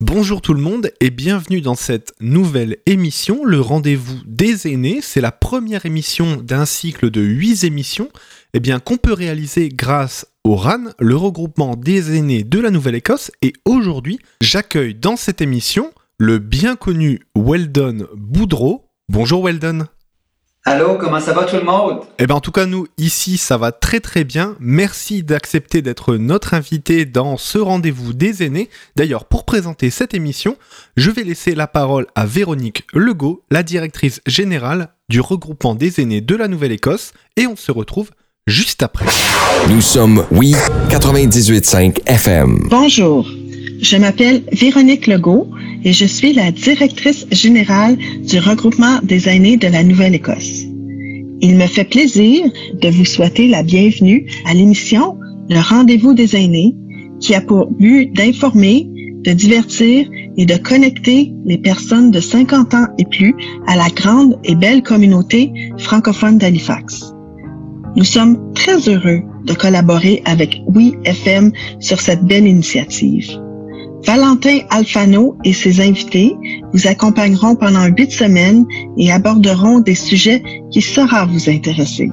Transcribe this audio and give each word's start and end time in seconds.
Bonjour 0.00 0.40
tout 0.40 0.54
le 0.54 0.60
monde 0.60 0.92
et 1.00 1.10
bienvenue 1.10 1.60
dans 1.60 1.74
cette 1.74 2.14
nouvelle 2.20 2.76
émission, 2.86 3.44
le 3.44 3.60
rendez-vous 3.60 4.20
des 4.26 4.68
aînés. 4.68 5.00
C'est 5.02 5.20
la 5.20 5.32
première 5.32 5.86
émission 5.86 6.36
d'un 6.36 6.66
cycle 6.66 7.10
de 7.10 7.20
8 7.20 7.64
émissions 7.64 8.08
eh 8.54 8.60
bien, 8.60 8.78
qu'on 8.78 8.96
peut 8.96 9.12
réaliser 9.12 9.70
grâce 9.70 10.24
au 10.44 10.54
RAN, 10.54 10.84
le 11.00 11.16
regroupement 11.16 11.74
des 11.74 12.16
aînés 12.16 12.44
de 12.44 12.60
la 12.60 12.70
Nouvelle-Écosse. 12.70 13.32
Et 13.42 13.52
aujourd'hui, 13.64 14.20
j'accueille 14.40 14.94
dans 14.94 15.16
cette 15.16 15.40
émission 15.40 15.90
le 16.16 16.38
bien 16.38 16.76
connu 16.76 17.18
Weldon 17.34 18.06
Boudreau. 18.14 18.92
Bonjour 19.08 19.42
Weldon. 19.42 19.88
Allô, 20.64 20.96
comment 20.98 21.20
ça 21.20 21.32
va 21.32 21.44
tout 21.44 21.56
le 21.56 21.62
monde? 21.62 22.00
Eh 22.18 22.26
bien 22.26 22.36
en 22.36 22.40
tout 22.40 22.50
cas 22.52 22.66
nous 22.66 22.86
ici 22.98 23.38
ça 23.38 23.56
va 23.56 23.72
très 23.72 24.00
très 24.00 24.24
bien. 24.24 24.54
Merci 24.60 25.22
d'accepter 25.22 25.80
d'être 25.80 26.16
notre 26.16 26.52
invité 26.52 27.06
dans 27.06 27.36
ce 27.38 27.58
rendez-vous 27.58 28.12
des 28.12 28.42
aînés. 28.42 28.68
D'ailleurs 28.94 29.24
pour 29.24 29.44
présenter 29.44 29.88
cette 29.88 30.12
émission, 30.12 30.56
je 30.96 31.10
vais 31.10 31.24
laisser 31.24 31.54
la 31.54 31.68
parole 31.68 32.06
à 32.14 32.26
Véronique 32.26 32.86
Legault, 32.92 33.44
la 33.50 33.62
directrice 33.62 34.20
générale 34.26 34.90
du 35.08 35.20
regroupement 35.20 35.74
des 35.74 36.00
aînés 36.00 36.20
de 36.20 36.36
la 36.36 36.48
Nouvelle-Écosse 36.48 37.12
et 37.36 37.46
on 37.46 37.56
se 37.56 37.72
retrouve 37.72 38.10
juste 38.46 38.82
après. 38.82 39.06
Nous 39.70 39.80
sommes 39.80 40.26
oui 40.30 40.54
98.5 40.90 42.02
FM. 42.06 42.66
Bonjour, 42.68 43.26
je 43.80 43.96
m'appelle 43.96 44.42
Véronique 44.52 45.06
Legault 45.06 45.48
et 45.84 45.92
je 45.92 46.04
suis 46.04 46.32
la 46.32 46.50
directrice 46.50 47.26
générale 47.30 47.96
du 48.26 48.38
regroupement 48.38 48.98
des 49.02 49.28
aînés 49.28 49.56
de 49.56 49.68
la 49.68 49.82
Nouvelle-Écosse. 49.82 50.64
Il 51.40 51.56
me 51.56 51.66
fait 51.66 51.84
plaisir 51.84 52.50
de 52.80 52.88
vous 52.88 53.04
souhaiter 53.04 53.46
la 53.48 53.62
bienvenue 53.62 54.26
à 54.46 54.54
l'émission 54.54 55.16
Le 55.48 55.60
rendez-vous 55.60 56.14
des 56.14 56.34
aînés 56.36 56.74
qui 57.20 57.34
a 57.34 57.40
pour 57.40 57.70
but 57.70 58.12
d'informer, 58.14 58.88
de 59.24 59.32
divertir 59.32 60.08
et 60.36 60.46
de 60.46 60.56
connecter 60.56 61.32
les 61.44 61.58
personnes 61.58 62.10
de 62.10 62.20
50 62.20 62.74
ans 62.74 62.86
et 62.98 63.04
plus 63.04 63.34
à 63.66 63.76
la 63.76 63.88
grande 63.88 64.38
et 64.44 64.54
belle 64.54 64.82
communauté 64.82 65.52
francophone 65.78 66.38
d'Halifax. 66.38 67.12
Nous 67.96 68.04
sommes 68.04 68.52
très 68.54 68.88
heureux 68.88 69.22
de 69.44 69.54
collaborer 69.54 70.22
avec 70.24 70.60
Oui 70.66 70.94
FM 71.04 71.52
sur 71.80 72.00
cette 72.00 72.24
belle 72.24 72.46
initiative. 72.46 73.30
Valentin 74.04 74.60
Alfano 74.70 75.36
et 75.44 75.52
ses 75.52 75.80
invités 75.80 76.36
vous 76.72 76.86
accompagneront 76.86 77.56
pendant 77.56 77.86
huit 77.86 78.10
semaines 78.10 78.64
et 78.96 79.12
aborderont 79.12 79.80
des 79.80 79.94
sujets 79.94 80.42
qui 80.70 80.80
sauront 80.80 81.26
vous 81.26 81.50
intéresser. 81.50 82.10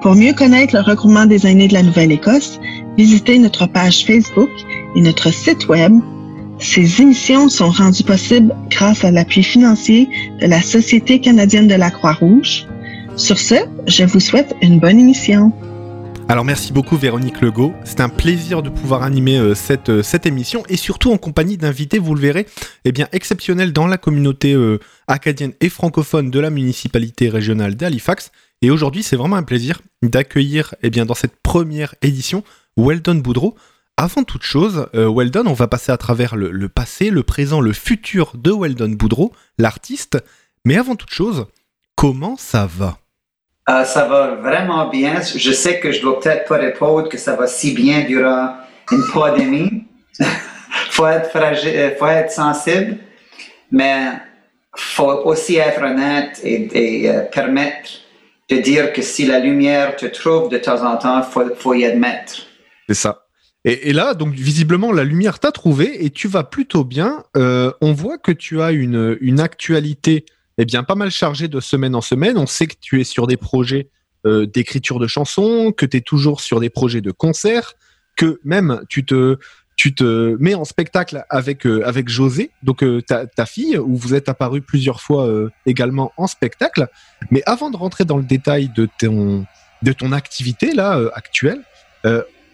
Pour 0.00 0.14
mieux 0.16 0.32
connaître 0.32 0.74
le 0.74 0.82
regroupement 0.82 1.26
des 1.26 1.46
aînés 1.46 1.68
de 1.68 1.74
la 1.74 1.82
Nouvelle-Écosse, 1.82 2.58
visitez 2.96 3.38
notre 3.38 3.66
page 3.66 4.04
Facebook 4.04 4.50
et 4.96 5.00
notre 5.00 5.32
site 5.32 5.68
Web. 5.68 5.92
Ces 6.58 7.00
émissions 7.00 7.48
sont 7.48 7.70
rendues 7.70 8.02
possibles 8.02 8.54
grâce 8.70 9.04
à 9.04 9.10
l'appui 9.10 9.42
financier 9.42 10.08
de 10.40 10.46
la 10.46 10.60
Société 10.60 11.20
canadienne 11.20 11.68
de 11.68 11.74
la 11.74 11.90
Croix-Rouge. 11.90 12.66
Sur 13.16 13.38
ce, 13.38 13.54
je 13.86 14.04
vous 14.04 14.20
souhaite 14.20 14.56
une 14.62 14.78
bonne 14.78 14.98
émission. 14.98 15.52
Alors 16.28 16.44
merci 16.44 16.72
beaucoup 16.72 16.96
Véronique 16.96 17.40
Legault, 17.40 17.74
c'est 17.84 18.00
un 18.00 18.08
plaisir 18.08 18.62
de 18.62 18.70
pouvoir 18.70 19.02
animer 19.02 19.38
euh, 19.38 19.54
cette, 19.54 19.90
euh, 19.90 20.02
cette 20.02 20.24
émission 20.24 20.62
et 20.68 20.76
surtout 20.76 21.12
en 21.12 21.18
compagnie 21.18 21.58
d'invités, 21.58 21.98
vous 21.98 22.14
le 22.14 22.20
verrez, 22.20 22.46
eh 22.84 22.92
exceptionnels 23.12 23.72
dans 23.72 23.86
la 23.86 23.98
communauté 23.98 24.54
euh, 24.54 24.78
acadienne 25.08 25.52
et 25.60 25.68
francophone 25.68 26.30
de 26.30 26.40
la 26.40 26.50
municipalité 26.50 27.28
régionale 27.28 27.74
d'Halifax. 27.74 28.30
Et 28.62 28.70
aujourd'hui 28.70 29.02
c'est 29.02 29.16
vraiment 29.16 29.36
un 29.36 29.42
plaisir 29.42 29.82
d'accueillir 30.02 30.74
eh 30.82 30.90
bien 30.90 31.04
dans 31.04 31.14
cette 31.14 31.36
première 31.42 31.94
édition 32.00 32.44
Weldon 32.76 33.16
Boudreau. 33.16 33.56
Avant 33.98 34.24
toute 34.24 34.42
chose, 34.42 34.86
Weldon, 34.94 35.44
on 35.46 35.52
va 35.52 35.68
passer 35.68 35.92
à 35.92 35.98
travers 35.98 36.34
le, 36.34 36.68
passé, 36.68 37.10
le 37.10 37.22
présent, 37.22 37.60
le 37.60 37.74
futur 37.74 38.32
de 38.36 38.50
Weldon 38.50 38.88
Boudreau, 38.88 39.32
l'artiste. 39.58 40.18
Mais 40.64 40.76
avant 40.76 40.96
toute 40.96 41.10
chose, 41.10 41.46
comment 41.94 42.36
ça 42.38 42.66
va? 42.66 43.01
Euh, 43.70 43.84
ça 43.84 44.08
va 44.08 44.34
vraiment 44.34 44.88
bien. 44.88 45.20
Je 45.20 45.52
sais 45.52 45.78
que 45.78 45.92
je 45.92 46.00
dois 46.00 46.18
peut-être 46.18 46.48
pas 46.48 46.56
répondre 46.56 47.08
que 47.08 47.18
ça 47.18 47.36
va 47.36 47.46
si 47.46 47.72
bien 47.72 48.04
durant 48.04 48.56
une 48.90 49.04
pandémie. 49.12 49.84
faut 50.90 51.06
être 51.06 51.30
fragile, 51.30 51.72
euh, 51.74 51.96
faut 51.96 52.06
être 52.06 52.32
sensible, 52.32 52.98
mais 53.70 54.08
faut 54.76 55.22
aussi 55.24 55.56
être 55.56 55.80
honnête 55.82 56.40
et, 56.42 57.08
euh, 57.08 57.22
permettre 57.22 57.90
de 58.50 58.56
dire 58.56 58.92
que 58.92 59.00
si 59.00 59.26
la 59.26 59.38
lumière 59.38 59.96
te 59.96 60.06
trouve 60.06 60.48
de 60.48 60.58
temps 60.58 60.84
en 60.84 60.96
temps, 60.96 61.22
faut, 61.22 61.54
faut 61.54 61.74
y 61.74 61.84
admettre. 61.84 62.46
C'est 62.88 62.94
ça. 62.94 63.26
Et, 63.64 63.92
là, 63.92 64.14
donc 64.14 64.34
visiblement, 64.34 64.90
la 64.90 65.04
lumière 65.04 65.38
t'a 65.38 65.52
trouvé 65.52 66.04
et 66.04 66.10
tu 66.10 66.26
vas 66.26 66.42
plutôt 66.42 66.82
bien. 66.82 67.22
On 67.36 67.92
voit 67.92 68.18
que 68.18 68.32
tu 68.32 68.60
as 68.60 68.72
une, 68.72 69.16
une 69.20 69.38
actualité 69.38 70.26
eh 70.62 70.64
bien, 70.64 70.84
pas 70.84 70.94
mal 70.94 71.10
chargé 71.10 71.48
de 71.48 71.58
semaine 71.58 71.96
en 71.96 72.00
semaine. 72.00 72.38
On 72.38 72.46
sait 72.46 72.68
que 72.68 72.76
tu 72.80 73.00
es 73.00 73.04
sur 73.04 73.26
des 73.26 73.36
projets 73.36 73.90
euh, 74.24 74.46
d'écriture 74.46 75.00
de 75.00 75.08
chansons, 75.08 75.72
que 75.76 75.84
tu 75.84 75.96
es 75.96 76.00
toujours 76.00 76.40
sur 76.40 76.60
des 76.60 76.70
projets 76.70 77.00
de 77.00 77.10
concerts, 77.10 77.74
que 78.14 78.38
même 78.44 78.80
tu 78.88 79.04
te, 79.04 79.38
tu 79.74 79.92
te 79.92 80.36
mets 80.38 80.54
en 80.54 80.64
spectacle 80.64 81.24
avec, 81.30 81.66
euh, 81.66 81.84
avec 81.84 82.08
José, 82.08 82.52
donc 82.62 82.84
euh, 82.84 83.02
ta, 83.02 83.26
ta, 83.26 83.44
fille, 83.44 83.76
où 83.76 83.96
vous 83.96 84.14
êtes 84.14 84.28
apparu 84.28 84.62
plusieurs 84.62 85.00
fois 85.00 85.28
également 85.66 86.12
en 86.16 86.28
spectacle. 86.28 86.86
Mais 87.32 87.42
avant 87.44 87.68
de 87.68 87.76
rentrer 87.76 88.04
dans 88.04 88.16
le 88.16 88.22
détail 88.22 88.68
de 88.68 88.88
ton, 89.00 89.44
de 89.82 89.92
ton 89.92 90.12
activité 90.12 90.74
là 90.74 91.00
actuelle, 91.14 91.62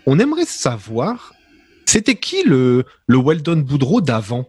on 0.06 0.18
aimerait 0.18 0.46
savoir, 0.46 1.34
c'était 1.84 2.14
qui 2.14 2.42
le, 2.44 2.86
le 3.06 3.18
Weldon 3.18 3.56
Boudreau 3.58 4.00
d'avant? 4.00 4.48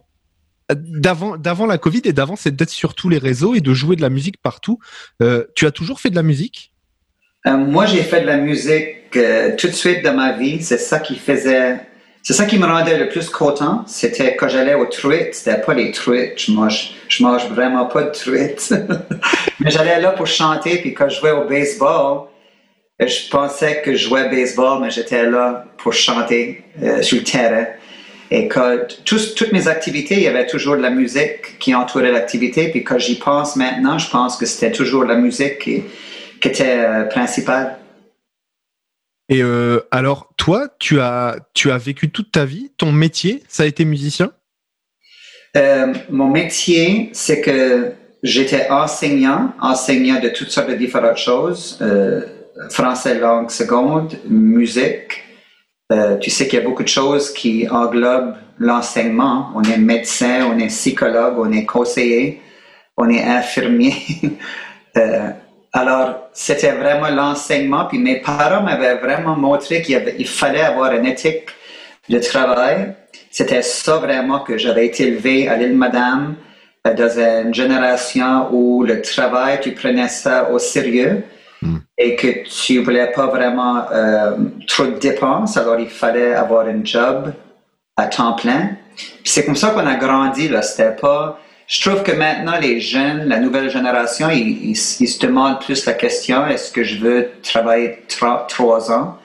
D'avant, 0.74 1.36
d'avant 1.36 1.66
la 1.66 1.78
Covid 1.78 2.02
et 2.04 2.12
d'avant, 2.12 2.36
c'est 2.36 2.54
d'être 2.54 2.70
sur 2.70 2.94
tous 2.94 3.08
les 3.08 3.18
réseaux 3.18 3.54
et 3.54 3.60
de 3.60 3.74
jouer 3.74 3.96
de 3.96 4.02
la 4.02 4.10
musique 4.10 4.40
partout. 4.42 4.78
Euh, 5.22 5.44
tu 5.54 5.66
as 5.66 5.70
toujours 5.70 6.00
fait 6.00 6.10
de 6.10 6.16
la 6.16 6.22
musique? 6.22 6.72
Euh, 7.46 7.56
Moi, 7.56 7.86
j'ai 7.86 8.02
fait 8.02 8.20
de 8.20 8.26
la 8.26 8.36
musique 8.36 9.16
euh, 9.16 9.56
tout 9.56 9.68
de 9.68 9.72
suite 9.72 10.02
dans 10.02 10.14
ma 10.14 10.32
vie. 10.32 10.62
C'est 10.62 10.78
ça 10.78 11.00
qui 11.00 11.16
faisait, 11.16 11.76
c'est 12.22 12.32
ça 12.32 12.44
qui 12.44 12.58
me 12.58 12.66
rendait 12.66 12.98
le 12.98 13.08
plus 13.08 13.28
content. 13.30 13.84
C'était 13.86 14.36
quand 14.36 14.48
j'allais 14.48 14.74
aux 14.74 14.86
truites. 14.86 15.34
C'était 15.34 15.60
pas 15.60 15.74
les 15.74 15.90
truites. 15.90 16.34
Je 16.36 16.52
mange, 16.52 16.92
je 17.08 17.22
mange 17.22 17.46
vraiment 17.48 17.86
pas 17.86 18.04
de 18.04 18.10
truites. 18.10 18.74
Mais 19.60 19.70
j'allais 19.70 20.00
là 20.00 20.10
pour 20.10 20.26
chanter. 20.26 20.78
Puis 20.78 20.94
quand 20.94 21.08
je 21.08 21.20
jouais 21.20 21.32
au 21.32 21.46
baseball, 21.48 22.28
je 23.00 23.30
pensais 23.30 23.80
que 23.82 23.94
je 23.94 24.08
jouais 24.08 24.28
baseball, 24.28 24.82
mais 24.82 24.90
j'étais 24.90 25.24
là 25.24 25.64
pour 25.78 25.94
chanter 25.94 26.62
sur 27.00 27.16
le 27.16 27.24
terrain. 27.24 27.64
Et 28.32 28.46
que 28.46 28.86
toutes 29.04 29.52
mes 29.52 29.66
activités, 29.66 30.14
il 30.14 30.22
y 30.22 30.28
avait 30.28 30.46
toujours 30.46 30.76
de 30.76 30.82
la 30.82 30.90
musique 30.90 31.58
qui 31.58 31.74
entourait 31.74 32.12
l'activité. 32.12 32.68
Puis 32.70 32.84
quand 32.84 32.98
j'y 32.98 33.18
pense 33.18 33.56
maintenant, 33.56 33.98
je 33.98 34.08
pense 34.08 34.36
que 34.36 34.46
c'était 34.46 34.70
toujours 34.70 35.04
la 35.04 35.16
musique 35.16 35.58
qui, 35.58 35.82
qui 36.40 36.48
était 36.48 36.78
euh, 36.78 37.04
principale. 37.06 37.78
Et 39.28 39.42
euh, 39.42 39.80
alors, 39.90 40.32
toi, 40.36 40.68
tu 40.78 41.00
as, 41.00 41.38
tu 41.54 41.72
as 41.72 41.78
vécu 41.78 42.10
toute 42.10 42.30
ta 42.30 42.44
vie, 42.44 42.70
ton 42.76 42.92
métier, 42.92 43.42
ça 43.48 43.64
a 43.64 43.66
été 43.66 43.84
musicien? 43.84 44.32
Euh, 45.56 45.92
Mon 46.08 46.28
métier, 46.28 47.10
c'est 47.12 47.40
que 47.40 47.92
j'étais 48.22 48.70
enseignant, 48.70 49.52
enseignant 49.60 50.20
de 50.20 50.28
toutes 50.28 50.50
sortes 50.50 50.70
de 50.70 50.74
différentes 50.74 51.16
choses, 51.16 51.82
français 52.70 53.18
langue 53.18 53.50
seconde, 53.50 54.18
musique, 54.28 55.24
euh, 55.90 56.16
tu 56.18 56.30
sais 56.30 56.46
qu'il 56.46 56.58
y 56.58 56.62
a 56.62 56.64
beaucoup 56.64 56.82
de 56.82 56.88
choses 56.88 57.32
qui 57.32 57.68
englobent 57.68 58.36
l'enseignement. 58.58 59.50
On 59.56 59.62
est 59.62 59.78
médecin, 59.78 60.48
on 60.52 60.58
est 60.58 60.68
psychologue, 60.68 61.34
on 61.38 61.50
est 61.50 61.64
conseiller, 61.64 62.40
on 62.96 63.08
est 63.08 63.22
infirmier. 63.22 63.94
euh, 64.96 65.30
alors, 65.72 66.28
c'était 66.32 66.72
vraiment 66.72 67.08
l'enseignement. 67.08 67.86
Puis 67.86 67.98
mes 67.98 68.20
parents 68.20 68.62
m'avaient 68.62 68.96
vraiment 68.96 69.36
montré 69.36 69.82
qu'il 69.82 70.28
fallait 70.28 70.62
avoir 70.62 70.92
une 70.92 71.06
éthique 71.06 71.46
de 72.08 72.18
travail. 72.18 72.94
C'était 73.30 73.62
ça 73.62 73.96
vraiment 73.96 74.40
que 74.40 74.58
j'avais 74.58 74.86
été 74.86 75.08
élevé 75.08 75.48
à 75.48 75.56
l'île 75.56 75.76
Madame 75.76 76.36
euh, 76.86 76.94
dans 76.94 77.18
une 77.18 77.54
génération 77.54 78.48
où 78.52 78.84
le 78.84 79.02
travail, 79.02 79.58
tu 79.60 79.72
prenais 79.72 80.08
ça 80.08 80.50
au 80.50 80.58
sérieux. 80.58 81.24
Hmm. 81.62 81.76
et 81.98 82.16
que 82.16 82.42
tu 82.48 82.82
voulais 82.82 83.12
pas 83.12 83.26
vraiment 83.26 83.84
euh, 83.92 84.34
trop 84.66 84.86
de 84.86 84.98
dépenses, 84.98 85.58
alors 85.58 85.78
il 85.78 85.90
fallait 85.90 86.32
avoir 86.32 86.66
un 86.66 86.82
job 86.82 87.34
à 87.98 88.06
temps 88.06 88.32
plein. 88.32 88.70
c'est 89.24 89.44
comme 89.44 89.56
ça 89.56 89.68
qu'on 89.70 89.86
a 89.86 89.96
grandi, 89.96 90.48
là. 90.48 90.62
C'était 90.62 90.96
pas. 90.96 91.38
Je 91.66 91.82
trouve 91.82 92.02
que 92.02 92.12
maintenant, 92.12 92.58
les 92.58 92.80
jeunes, 92.80 93.28
la 93.28 93.38
nouvelle 93.38 93.70
génération, 93.70 94.30
ils, 94.30 94.74
se 94.74 95.18
demandent 95.20 95.60
plus 95.60 95.84
la 95.84 95.92
question 95.92 96.46
est-ce 96.46 96.72
que 96.72 96.82
je 96.82 96.98
veux 96.98 97.30
travailler 97.42 98.04
trois, 98.08 98.90
ans 98.90 99.18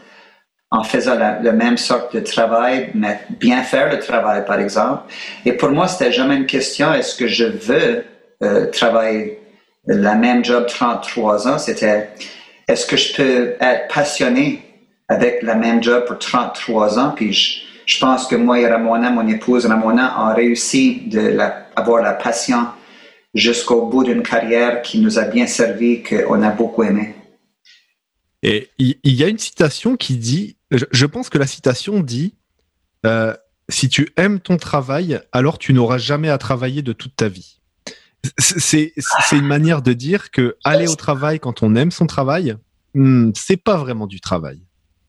en 0.70 0.84
faisant 0.84 1.16
la, 1.16 1.40
même 1.54 1.78
sorte 1.78 2.14
de 2.14 2.20
travail, 2.20 2.92
mais 2.94 3.22
bien 3.40 3.64
faire 3.64 3.90
le 3.90 4.00
travail, 4.00 4.44
par 4.46 4.60
exemple? 4.60 5.04
Et 5.46 5.54
pour 5.54 5.70
moi, 5.70 5.88
c'était 5.88 6.12
jamais 6.12 6.36
une 6.36 6.46
question 6.46 6.94
est-ce 6.94 7.16
que 7.16 7.28
je 7.28 7.46
veux 7.46 8.04
euh, 8.44 8.66
travailler 8.72 9.40
la 9.88 10.16
même 10.16 10.44
job 10.44 10.66
33 10.68 11.48
ans, 11.48 11.58
c'était 11.58 12.10
est-ce 12.68 12.86
que 12.86 12.98
je 12.98 13.14
peux 13.16 13.56
être 13.60 13.94
passionné 13.94 14.62
avec 15.08 15.44
la 15.44 15.56
même 15.56 15.84
job 15.84 16.06
pour 16.06 16.18
33 16.18 17.00
ans, 17.00 17.14
puis 17.16 17.64
je 17.86 18.00
pense 18.00 18.26
que 18.28 18.36
moi 18.36 18.60
et 18.60 18.68
Ramona, 18.68 19.12
mon 19.12 19.28
épouse 19.28 19.66
Ramona, 19.68 20.20
ont 20.20 20.34
réussi 20.34 21.04
d'avoir 21.08 22.02
la, 22.02 22.10
la 22.10 22.14
passion 22.14 22.66
jusqu'au 23.36 23.86
bout 23.86 24.04
d'une 24.04 24.24
carrière 24.24 24.82
qui 24.82 25.00
nous 25.00 25.20
a 25.20 25.26
bien 25.26 25.46
servi, 25.46 26.02
qu'on 26.02 26.42
a 26.42 26.50
beaucoup 26.50 26.84
aimé. 26.84 27.14
Et 28.42 28.70
il 28.78 28.98
y, 29.04 29.24
a 29.24 29.28
une 29.28 29.40
citation 29.40 29.96
qui 29.98 30.18
dit, 30.18 30.58
je, 30.70 31.06
pense 31.08 31.30
que 31.30 31.40
la 31.40 31.48
citation 31.48 32.00
dit, 32.00 32.36
euh, 33.06 33.34
si 33.70 33.90
tu 33.90 34.14
aimes 34.18 34.40
ton 34.40 34.58
travail, 34.58 35.20
alors 35.32 35.58
tu 35.58 35.74
n'auras 35.74 35.98
jamais 35.98 36.30
à 36.30 36.38
travailler 36.38 36.84
de 36.84 36.94
toute 36.94 37.16
ta 37.16 37.28
vie. 37.28 37.60
C'est 38.38 38.94
une 39.32 39.48
manière 39.48 39.82
de 39.82 39.94
dire 39.94 40.32
que 40.32 40.56
aller 40.64 40.88
au 40.88 40.96
travail 40.96 41.40
quand 41.40 41.64
on 41.64 41.76
aime 41.76 41.92
son 41.92 42.08
travail, 42.08 42.56
hmm, 42.94 43.32
c'est 43.36 43.62
pas 43.62 43.78
vraiment 43.78 44.08
du 44.08 44.20
travail. 44.20 44.60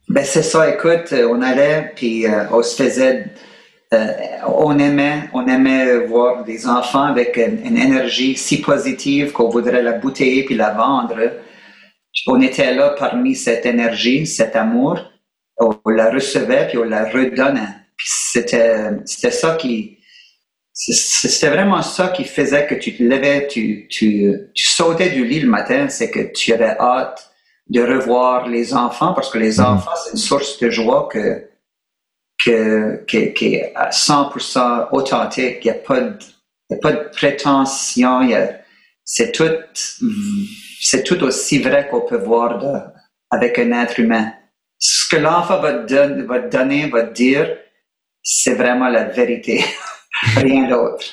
Ben 0.09 0.25
c'est 0.25 0.43
ça, 0.43 0.73
écoute, 0.73 1.13
on 1.13 1.43
allait, 1.43 1.93
puis 1.97 2.27
euh, 2.27 2.45
on 2.53 2.63
se 2.63 2.81
faisait, 2.81 3.27
euh, 3.93 4.13
on 4.47 4.79
aimait, 4.79 5.29
on 5.33 5.47
aimait 5.47 6.07
voir 6.07 6.45
des 6.45 6.69
enfants 6.69 7.03
avec 7.03 7.37
une, 7.37 7.77
énergie 7.77 8.37
si 8.37 8.61
positive 8.61 9.33
qu'on 9.33 9.49
voudrait 9.49 9.83
la 9.83 9.93
bouteiller 9.93 10.45
puis 10.45 10.55
la 10.55 10.73
vendre. 10.75 11.19
On 12.29 12.41
était 12.41 12.73
là 12.73 12.95
parmi 12.97 13.35
cette 13.35 13.67
énergie, 13.67 14.27
cet 14.27 14.55
amour, 14.55 15.01
on 15.59 15.77
la 15.87 16.11
recevait 16.11 16.69
puis 16.69 16.79
on 16.79 16.85
la 16.85 17.05
redonnait. 17.11 17.75
C'était, 17.99 18.91
c'était 19.07 19.33
ça 19.33 19.57
qui, 19.57 19.96
c'était 20.77 21.49
vraiment 21.49 21.81
ça 21.81 22.09
qui 22.09 22.25
faisait 22.25 22.67
que 22.67 22.75
tu 22.75 22.95
te 22.95 23.03
levais, 23.03 23.47
tu, 23.49 23.89
tu, 23.89 24.31
tu 24.53 24.69
sautais 24.69 25.09
du 25.09 25.25
lit 25.25 25.41
le 25.41 25.49
matin, 25.49 25.89
c'est 25.89 26.11
que 26.11 26.33
tu 26.33 26.53
avais 26.53 26.77
hâte 26.79 27.31
de 27.69 27.81
revoir 27.81 28.47
les 28.47 28.75
enfants 28.75 29.15
parce 29.15 29.31
que 29.31 29.39
les 29.39 29.59
mhm. 29.59 29.65
enfants, 29.65 29.97
c'est 30.05 30.11
une 30.13 30.19
source 30.19 30.59
de 30.59 30.69
joie 30.69 31.09
que, 31.11 31.49
que, 32.45 33.05
qui 33.07 33.55
est 33.55 33.73
à 33.75 33.89
100% 33.89 34.89
authentique. 34.93 35.65
Il 35.65 35.71
n'y 35.71 35.71
a, 35.71 35.81
pas 35.81 36.01
de, 36.01 36.19
a 36.71 36.77
pas 36.77 36.93
de 36.93 37.09
prétention. 37.09 38.29
C'est 39.03 39.33
tout, 39.33 39.51
c'est 40.83 41.05
tout 41.05 41.23
aussi 41.23 41.59
vrai 41.59 41.89
qu'on 41.89 42.03
peut 42.03 42.19
voir 42.19 42.59
de, 42.59 42.79
avec 43.31 43.59
un 43.59 43.73
être 43.73 43.99
humain. 43.99 44.31
Ce 44.79 45.09
que 45.09 45.17
l'enfant 45.17 45.59
va, 45.61 45.73
te 45.73 46.23
va 46.23 46.41
te 46.41 46.55
donner, 46.55 46.87
va 46.91 47.05
te 47.05 47.15
dire, 47.15 47.57
c'est 48.23 48.55
vraiment 48.55 48.89
la 48.89 49.05
vérité. 49.05 49.65
Rien 50.23 50.69
d'autre 50.69 51.05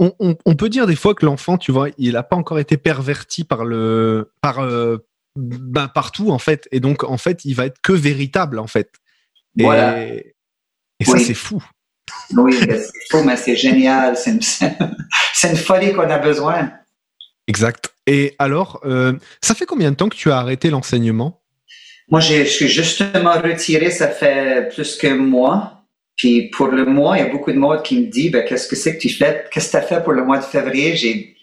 on, 0.00 0.54
peut 0.54 0.68
dire 0.68 0.86
des 0.86 0.96
fois 0.96 1.14
que 1.14 1.26
l'enfant, 1.26 1.58
tu 1.58 1.72
vois, 1.72 1.88
il 1.98 2.12
n'a 2.12 2.22
pas 2.22 2.36
encore 2.36 2.58
été 2.58 2.76
perverti 2.76 3.44
par 3.44 3.64
le, 3.64 4.32
par, 4.40 4.60
euh, 4.60 4.96
ben, 5.36 5.88
partout 5.88 6.30
en 6.30 6.38
fait, 6.38 6.68
et 6.72 6.80
donc 6.80 7.04
en 7.04 7.18
fait, 7.18 7.44
il 7.44 7.54
va 7.54 7.66
être 7.66 7.80
que 7.82 7.92
véritable 7.92 8.58
en 8.58 8.66
fait. 8.66 8.92
Et, 9.58 9.64
et 9.64 11.04
ça, 11.04 11.18
c'est 11.18 11.34
fou. 11.34 11.62
Oui, 12.36 12.56
c'est 12.58 12.80
fou, 13.10 13.22
mais 13.24 13.36
c'est 13.36 13.56
génial. 13.56 14.16
C'est 14.16 15.50
une, 15.50 15.56
folie 15.56 15.92
qu'on 15.92 16.08
a 16.08 16.18
besoin. 16.18 16.72
Exact. 17.46 17.92
Et 18.06 18.34
alors, 18.38 18.80
euh, 18.84 19.12
ça 19.42 19.54
fait 19.54 19.66
combien 19.66 19.90
de 19.90 19.96
temps 19.96 20.08
que 20.08 20.16
tu 20.16 20.30
as 20.30 20.38
arrêté 20.38 20.70
l'enseignement? 20.70 21.42
Moi, 22.08 22.20
je 22.20 22.44
suis 22.44 22.68
justement 22.68 23.40
retiré, 23.40 23.90
ça 23.90 24.08
fait 24.08 24.68
plus 24.72 24.96
que 24.96 25.12
mois. 25.12 25.79
Puis 26.20 26.50
pour 26.50 26.66
le 26.66 26.84
mois, 26.84 27.16
il 27.16 27.24
y 27.24 27.26
a 27.26 27.30
beaucoup 27.30 27.50
de 27.50 27.56
monde 27.56 27.82
qui 27.82 27.98
me 27.98 28.06
dit 28.10 28.28
ben, 28.28 28.44
qu'est-ce 28.44 28.68
que 28.68 28.76
c'est 28.76 28.94
que 28.94 29.00
tu 29.00 29.08
fais? 29.08 29.46
Qu'est-ce 29.50 29.68
que 29.68 29.70
tu 29.70 29.76
as 29.78 29.82
fait 29.82 30.04
pour 30.04 30.12
le 30.12 30.22
mois 30.22 30.36
de 30.36 30.44
février? 30.44 30.94
J'ai 30.94 31.34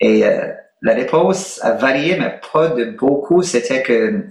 et 0.00 0.26
euh, 0.26 0.52
la 0.82 0.92
réponse 0.92 1.58
a 1.62 1.72
varié, 1.72 2.18
mais 2.18 2.38
pas 2.52 2.68
de 2.68 2.84
beaucoup. 2.84 3.42
C'était 3.42 3.82
que 3.82 4.26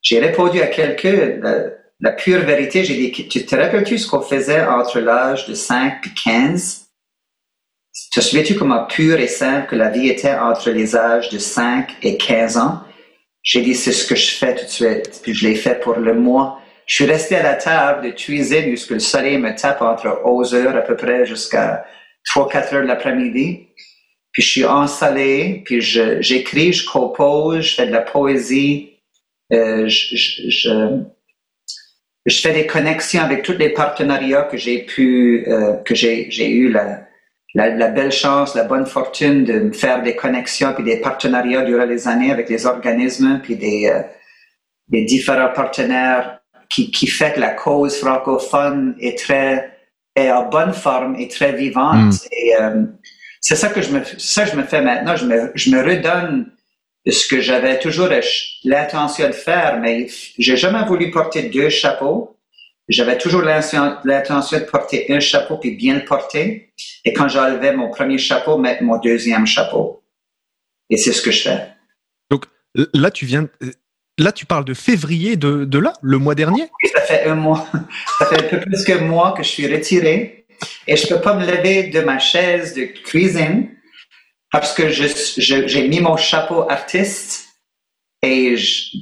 j'ai 0.00 0.18
répondu 0.18 0.60
à 0.60 0.66
quelqu'un 0.66 1.38
la, 2.00 2.10
pure 2.10 2.40
vérité. 2.40 2.82
J'ai 2.82 2.96
dit 2.96 3.28
tu 3.28 3.46
te 3.46 3.54
rappelles-tu 3.54 3.96
ce 3.96 4.08
qu'on 4.08 4.22
faisait 4.22 4.64
entre 4.64 4.98
l'âge 4.98 5.46
de 5.46 5.54
5 5.54 6.04
et 6.04 6.10
15 6.24 6.88
Te 8.12 8.20
souviens-tu 8.20 8.56
comment 8.56 8.86
pur 8.86 9.20
et 9.20 9.28
simple 9.28 9.68
que 9.68 9.76
la 9.76 9.90
vie 9.90 10.08
était 10.08 10.34
entre 10.34 10.70
les 10.70 10.96
âges 10.96 11.28
de 11.28 11.38
5 11.38 11.94
et 12.02 12.16
15 12.16 12.56
ans? 12.56 12.80
J'ai 13.44 13.62
dit 13.62 13.76
c'est 13.76 13.92
ce 13.92 14.04
que 14.04 14.16
je 14.16 14.32
fais 14.32 14.56
tout 14.56 14.64
de 14.64 14.68
suite. 14.68 15.20
Puis 15.22 15.32
je 15.32 15.46
l'ai 15.46 15.54
fait 15.54 15.78
pour 15.78 15.94
le 15.94 16.14
mois 16.14 16.58
je 16.86 16.94
suis 16.94 17.04
resté 17.04 17.36
à 17.36 17.42
la 17.42 17.54
table 17.54 18.06
de 18.06 18.10
cuisine 18.10 18.70
jusqu'à 18.70 18.94
le 18.94 19.00
soleil 19.00 19.38
me 19.38 19.54
tape 19.54 19.82
entre 19.82 20.20
11 20.24 20.54
heures 20.54 20.76
à 20.76 20.82
peu 20.82 20.96
près 20.96 21.26
jusqu'à 21.26 21.84
3-4 22.34 22.74
heures 22.74 22.82
de 22.82 22.88
l'après-midi. 22.88 23.68
Puis 24.32 24.42
je 24.42 24.48
suis 24.48 24.64
ensalé, 24.64 25.62
puis 25.64 25.80
j'écris, 25.80 26.72
je, 26.72 26.88
compose, 26.88 27.60
je 27.60 27.74
fais 27.74 27.86
de 27.86 27.92
la 27.92 28.00
poésie, 28.00 28.92
euh, 29.52 29.86
je, 29.88 31.02
fais 32.30 32.52
des 32.54 32.66
connexions 32.66 33.22
avec 33.22 33.42
tous 33.42 33.58
les 33.58 33.68
partenariats 33.70 34.44
que 34.44 34.56
j'ai 34.56 34.84
pu, 34.84 35.44
euh, 35.48 35.76
que 35.84 35.94
j'ai, 35.94 36.48
eu 36.48 36.70
la, 36.70 37.88
belle 37.90 38.10
chance, 38.10 38.54
la 38.54 38.64
bonne 38.64 38.86
fortune 38.86 39.44
de 39.44 39.58
me 39.60 39.72
faire 39.72 40.02
des 40.02 40.16
connexions 40.16 40.72
puis 40.72 40.84
des 40.84 40.96
partenariats 40.96 41.62
durant 41.62 41.84
les 41.84 42.08
années 42.08 42.32
avec 42.32 42.48
les 42.48 42.64
organismes 42.64 43.38
puis 43.42 43.56
des, 43.56 43.90
euh, 43.92 44.00
des 44.88 45.04
différents 45.04 45.52
partenaires 45.52 46.41
qui, 46.72 46.90
qui 46.90 47.06
fait 47.06 47.34
que 47.34 47.40
la 47.40 47.50
cause 47.50 47.96
francophone 47.96 48.94
est 48.98 49.18
très 49.18 49.70
est 50.14 50.30
en 50.30 50.48
bonne 50.48 50.72
forme 50.72 51.16
et 51.16 51.28
très 51.28 51.52
vivante. 51.52 52.12
Mm. 52.12 52.28
Et 52.32 52.56
euh, 52.56 52.84
c'est 53.40 53.56
ça 53.56 53.68
que 53.68 53.82
je 53.82 53.90
me 53.90 54.02
ça 54.18 54.44
je 54.44 54.56
me 54.56 54.62
fais 54.62 54.80
maintenant. 54.80 55.16
Je 55.16 55.26
me 55.26 55.52
je 55.54 55.70
me 55.70 55.82
redonne 55.82 56.52
ce 57.06 57.26
que 57.26 57.40
j'avais 57.40 57.78
toujours 57.80 58.08
l'intention 58.64 59.26
de 59.26 59.32
faire, 59.32 59.80
mais 59.80 60.06
j'ai 60.38 60.56
jamais 60.56 60.84
voulu 60.86 61.10
porter 61.10 61.44
deux 61.44 61.68
chapeaux. 61.68 62.38
J'avais 62.88 63.16
toujours 63.16 63.42
l'intention 63.42 64.58
de 64.58 64.64
porter 64.64 65.06
un 65.12 65.20
chapeau 65.20 65.56
puis 65.56 65.76
bien 65.76 65.94
le 65.94 66.04
porter. 66.04 66.72
Et 67.04 67.12
quand 67.12 67.28
j'enlevais 67.28 67.74
mon 67.74 67.90
premier 67.90 68.18
chapeau, 68.18 68.58
mettre 68.58 68.82
mon 68.82 68.98
deuxième 68.98 69.46
chapeau. 69.46 70.04
Et 70.90 70.96
c'est 70.96 71.12
ce 71.12 71.22
que 71.22 71.30
je 71.30 71.42
fais. 71.42 71.68
Donc 72.30 72.46
là, 72.92 73.10
tu 73.10 73.24
viens, 73.24 73.48
Là, 74.22 74.32
tu 74.32 74.46
parles 74.46 74.64
de 74.64 74.74
février 74.74 75.36
de, 75.36 75.64
de 75.64 75.78
là, 75.78 75.94
le 76.00 76.18
mois 76.18 76.34
dernier 76.34 76.68
ça 76.94 77.00
fait 77.00 77.24
un 77.24 77.34
mois. 77.34 77.66
Ça 78.18 78.26
fait 78.26 78.44
un 78.44 78.48
peu 78.48 78.60
plus 78.60 78.84
que 78.84 78.98
mois 78.98 79.32
que 79.32 79.42
je 79.42 79.48
suis 79.48 79.72
retiré 79.72 80.46
et 80.86 80.96
je 80.96 81.06
peux 81.08 81.20
pas 81.20 81.34
me 81.34 81.44
lever 81.44 81.84
de 81.84 82.00
ma 82.00 82.18
chaise 82.18 82.74
de 82.74 82.84
cuisine 82.84 83.68
parce 84.50 84.74
que 84.74 84.90
j'ai 84.90 85.88
mis 85.88 86.00
mon 86.00 86.16
chapeau 86.16 86.70
artiste 86.70 87.48
et 88.22 88.54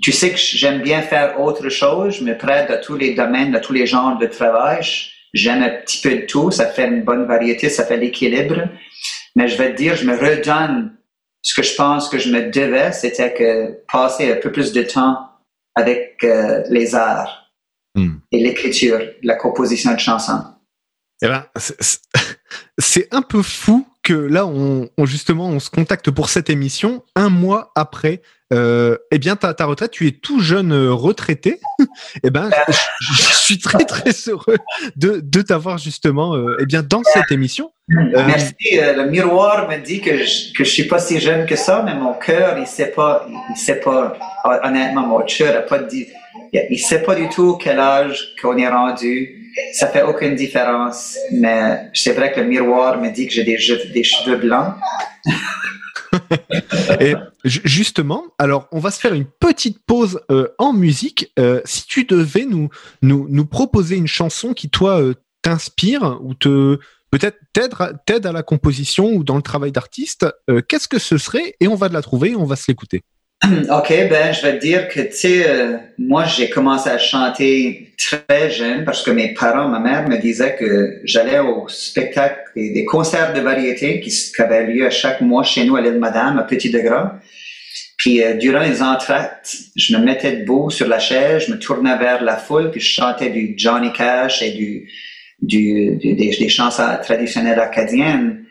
tu 0.03 0.13
sais 0.13 0.31
que 0.31 0.39
j'aime 0.39 0.81
bien 0.81 1.03
faire 1.03 1.41
autre 1.41 1.69
chose. 1.69 2.19
Je 2.19 2.25
me 2.25 2.39
prête 2.39 2.71
à 2.71 2.79
tous 2.79 2.97
les 2.97 3.15
domaines, 3.15 3.55
à 3.55 3.61
tous 3.61 3.73
les 3.73 3.87
genres 3.87 4.17
de 4.19 4.27
travail. 4.27 4.81
J'aime 5.35 5.63
un 5.63 5.71
petit 5.71 6.01
peu 6.01 6.15
de 6.17 6.27
tout. 6.27 6.51
Ça 6.51 6.67
fait 6.67 6.87
une 6.87 7.03
bonne 7.03 7.27
variété, 7.27 7.69
ça 7.69 7.85
fait 7.85 7.99
l'équilibre. 7.99 8.69
Mais 9.37 9.49
je 9.49 9.57
vais 9.57 9.73
te 9.73 9.77
dire, 9.77 9.97
je 9.97 10.05
me 10.07 10.17
redonne 10.17 10.97
ce 11.43 11.55
que 11.55 11.63
je 11.63 11.75
pense 11.75 12.09
que 12.09 12.19
je 12.19 12.31
me 12.31 12.51
devais, 12.51 12.93
c'était 12.93 13.33
que 13.33 13.83
passer 13.91 14.33
un 14.33 14.37
peu 14.37 14.53
plus 14.53 14.73
de 14.73 14.83
temps 14.83 15.29
avec 15.75 16.19
euh, 16.25 16.63
les 16.69 16.95
arts 16.95 17.51
hmm. 17.95 18.17
et 18.33 18.43
l'écriture, 18.43 19.01
la 19.23 19.37
composition 19.37 19.95
de 19.95 19.99
chansons. 19.99 20.45
Eh 21.23 21.29
ben, 21.29 21.47
c'est 22.79 23.09
un 23.15 23.23
peu 23.23 23.43
fou 23.43 23.87
que 24.03 24.15
là, 24.15 24.47
on, 24.47 24.89
justement, 25.05 25.49
on 25.49 25.61
se 25.61 25.71
contacte 25.71 26.11
pour 26.11 26.31
cette 26.31 26.51
émission 26.51 27.05
un 27.17 27.29
mois 27.29 27.73
après. 27.75 28.23
Euh, 28.53 28.97
eh 29.13 29.19
bien, 29.19 29.37
ta, 29.37 29.55
retraite, 29.65 29.93
tu 29.93 30.09
es 30.09 30.11
tout 30.11 30.41
jeune 30.41 30.73
euh, 30.73 30.93
retraité. 30.93 31.61
eh 32.25 32.31
ben, 32.31 32.51
je, 33.01 33.23
suis 33.35 33.59
très 33.59 33.85
très 33.85 34.11
heureux 34.27 34.57
de, 34.97 35.21
de 35.23 35.43
t'avoir 35.43 35.79
justement, 35.79 36.35
euh, 36.35 36.57
eh 36.59 36.67
bien, 36.67 36.83
dans 36.83 37.03
cette 37.05 37.31
émission. 37.31 37.71
Merci. 37.89 38.55
le 38.73 39.09
miroir 39.09 39.69
me 39.69 39.77
dit 39.77 40.01
que 40.01 40.17
je, 40.19 40.53
que 40.53 40.65
je 40.65 40.71
suis 40.71 40.85
pas 40.89 40.99
si 40.99 41.21
jeune 41.21 41.47
que 41.47 41.57
ça, 41.57 41.83
mais 41.85 41.95
mon 41.95 42.15
cœur, 42.15 42.59
il 42.59 42.67
sait 42.67 42.91
pas, 42.91 43.29
il 43.51 43.57
sait 43.57 43.81
pas. 43.81 44.17
Honnêtement, 44.65 45.07
mon 45.07 45.21
cœur 45.21 45.57
a 45.57 45.63
pas 45.63 45.79
dit, 45.79 46.09
il 46.53 46.79
sait 46.79 47.03
pas 47.03 47.15
du 47.15 47.29
tout 47.29 47.57
quel 47.57 47.79
âge 47.79 48.35
qu'on 48.41 48.57
est 48.57 48.69
rendu 48.69 49.40
ça 49.73 49.89
fait 49.89 50.03
aucune 50.03 50.35
différence, 50.35 51.17
mais 51.33 51.91
c'est 51.95 52.13
vrai 52.13 52.33
que 52.33 52.41
le 52.41 52.47
miroir 52.47 53.01
me 53.01 53.11
dit 53.11 53.27
que 53.27 53.33
j'ai 53.33 53.45
des, 53.45 53.59
cheveux 53.59 54.37
blancs. 54.37 54.75
Et 57.01 57.15
justement, 57.45 58.25
alors 58.39 58.69
on 58.73 58.81
va 58.81 58.91
se 58.91 59.01
faire 59.01 59.15
une 59.15 59.27
petite 59.27 59.79
pause 59.85 60.21
euh, 60.31 60.49
en 60.59 60.73
musique. 60.73 61.33
Euh, 61.39 61.61
si 61.65 61.87
tu 61.87 62.05
devais 62.05 62.47
nous, 62.47 62.69
nous, 63.03 63.27
nous, 63.29 63.47
proposer 63.47 63.97
une 63.97 64.09
chanson 64.09 64.53
qui 64.53 64.71
toi 64.71 65.01
euh, 65.01 65.15
t'inspire 65.43 66.19
ou 66.23 66.35
te 66.35 66.79
peut-être 67.11 67.37
t'aide 68.07 68.27
à 68.27 68.33
la 68.33 68.43
composition 68.43 69.13
ou 69.13 69.25
dans 69.25 69.37
le 69.37 69.43
travail 69.43 69.73
d'artiste, 69.73 70.27
qu'est-ce 70.69 70.87
que 70.87 71.01
ce 71.01 71.19
serait? 71.19 71.55
Et 71.59 71.67
on 71.67 71.75
va 71.75 71.89
de 71.89 71.95
la 71.95 72.03
trouver 72.03 72.31
et 72.31 72.37
on 72.37 72.45
va 72.45 72.55
se 72.55 72.67
l'écouter. 72.69 73.03
OK, 73.71 73.89
ben, 73.89 74.35
je 74.35 74.43
vais 74.43 74.59
te 74.59 74.61
dire 74.61 74.89
que, 74.89 75.01
tu 75.01 75.13
sais, 75.13 75.49
euh, 75.49 75.79
moi, 75.99 76.25
j'ai 76.25 76.51
commencé 76.51 76.91
à 76.91 76.99
chanter 76.99 77.93
très 77.97 78.51
jeune 78.51 78.85
parce 78.85 79.03
que 79.03 79.11
mes 79.11 79.33
parents, 79.33 79.69
ma 79.69 79.79
mère 79.79 80.07
me 80.09 80.19
disait 80.19 80.57
que 80.57 81.01
j'allais 81.05 81.39
au 81.39 81.67
spectacle 81.69 82.39
des, 82.55 82.71
des, 82.71 82.85
concerts 82.85 83.33
de 83.33 83.41
variété 83.41 84.01
qui, 84.01 84.13
avaient 84.39 84.67
lieu 84.67 84.87
à 84.87 84.91
chaque 84.91 85.23
mois 85.23 85.43
chez 85.43 85.65
nous 85.65 85.77
à 85.77 85.81
l'île 85.81 85.99
Madame, 85.99 86.39
à 86.39 86.43
Petit 86.43 86.71
Degras. 86.71 87.15
Puis 87.97 88.23
euh, 88.23 88.35
durant 88.35 88.61
les 88.61 88.83
entractes, 88.83 89.57
je 89.75 89.97
me 89.97 90.03
mettais 90.03 90.37
debout 90.39 90.71
sur 90.71 90.87
la 90.87 90.99
chaise, 90.99 91.45
je 91.47 91.53
me 91.53 91.59
tournais 91.59 91.97
vers 91.97 92.23
la 92.23 92.37
foule, 92.37 92.71
puis 92.71 92.81
je 92.81 92.93
chantais 92.93 93.31
du 93.31 93.55
Johnny 93.57 93.93
Cash 93.93 94.43
et 94.43 94.53
du, 94.53 94.89
du, 95.41 95.97
des, 95.97 96.15
des, 96.15 96.49
chansons 96.49 96.83
traditionnelles 97.03 97.61
acadiennes. 97.61 98.45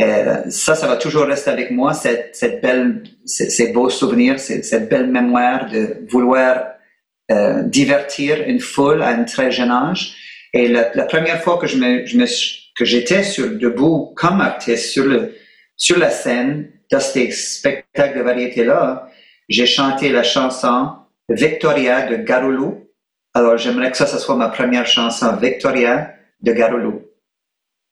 Euh, 0.00 0.42
ça, 0.48 0.74
ça 0.74 0.86
va 0.86 0.96
toujours 0.96 1.26
rester 1.26 1.50
avec 1.50 1.70
moi, 1.70 1.92
cette, 1.92 2.60
belle, 2.62 3.02
ces, 3.26 3.72
beaux 3.72 3.90
souvenirs, 3.90 4.38
cette, 4.38 4.88
belle 4.88 5.08
mémoire 5.08 5.68
de 5.68 6.06
vouloir 6.08 6.64
euh, 7.30 7.62
divertir 7.64 8.42
une 8.46 8.60
foule 8.60 9.02
à 9.02 9.08
un 9.08 9.24
très 9.24 9.50
jeune 9.50 9.70
âge. 9.70 10.16
Et 10.54 10.68
la, 10.68 10.84
première 11.04 11.42
fois 11.42 11.58
que 11.58 11.66
j'étais 12.84 13.22
sur 13.22 13.50
debout 13.50 14.12
comme 14.16 14.40
artiste 14.40 14.98
sur 15.76 15.98
la 15.98 16.10
scène 16.10 16.70
dans 16.90 17.00
ces 17.00 17.30
spectacles 17.30 18.18
de 18.18 18.22
variété 18.22 18.64
là, 18.64 19.08
j'ai 19.48 19.66
chanté 19.66 20.10
la 20.10 20.22
chanson 20.22 20.92
Victoria 21.28 22.06
de 22.08 22.16
Garoulou. 22.16 22.86
Alors 23.34 23.58
j'aimerais 23.58 23.90
que 23.90 23.96
ça, 23.96 24.06
ça 24.06 24.18
soit 24.18 24.34
ma 24.34 24.48
première 24.48 24.86
chanson 24.86 25.36
Victoria 25.36 26.14
de 26.42 26.52
Garoulou. 26.52 27.02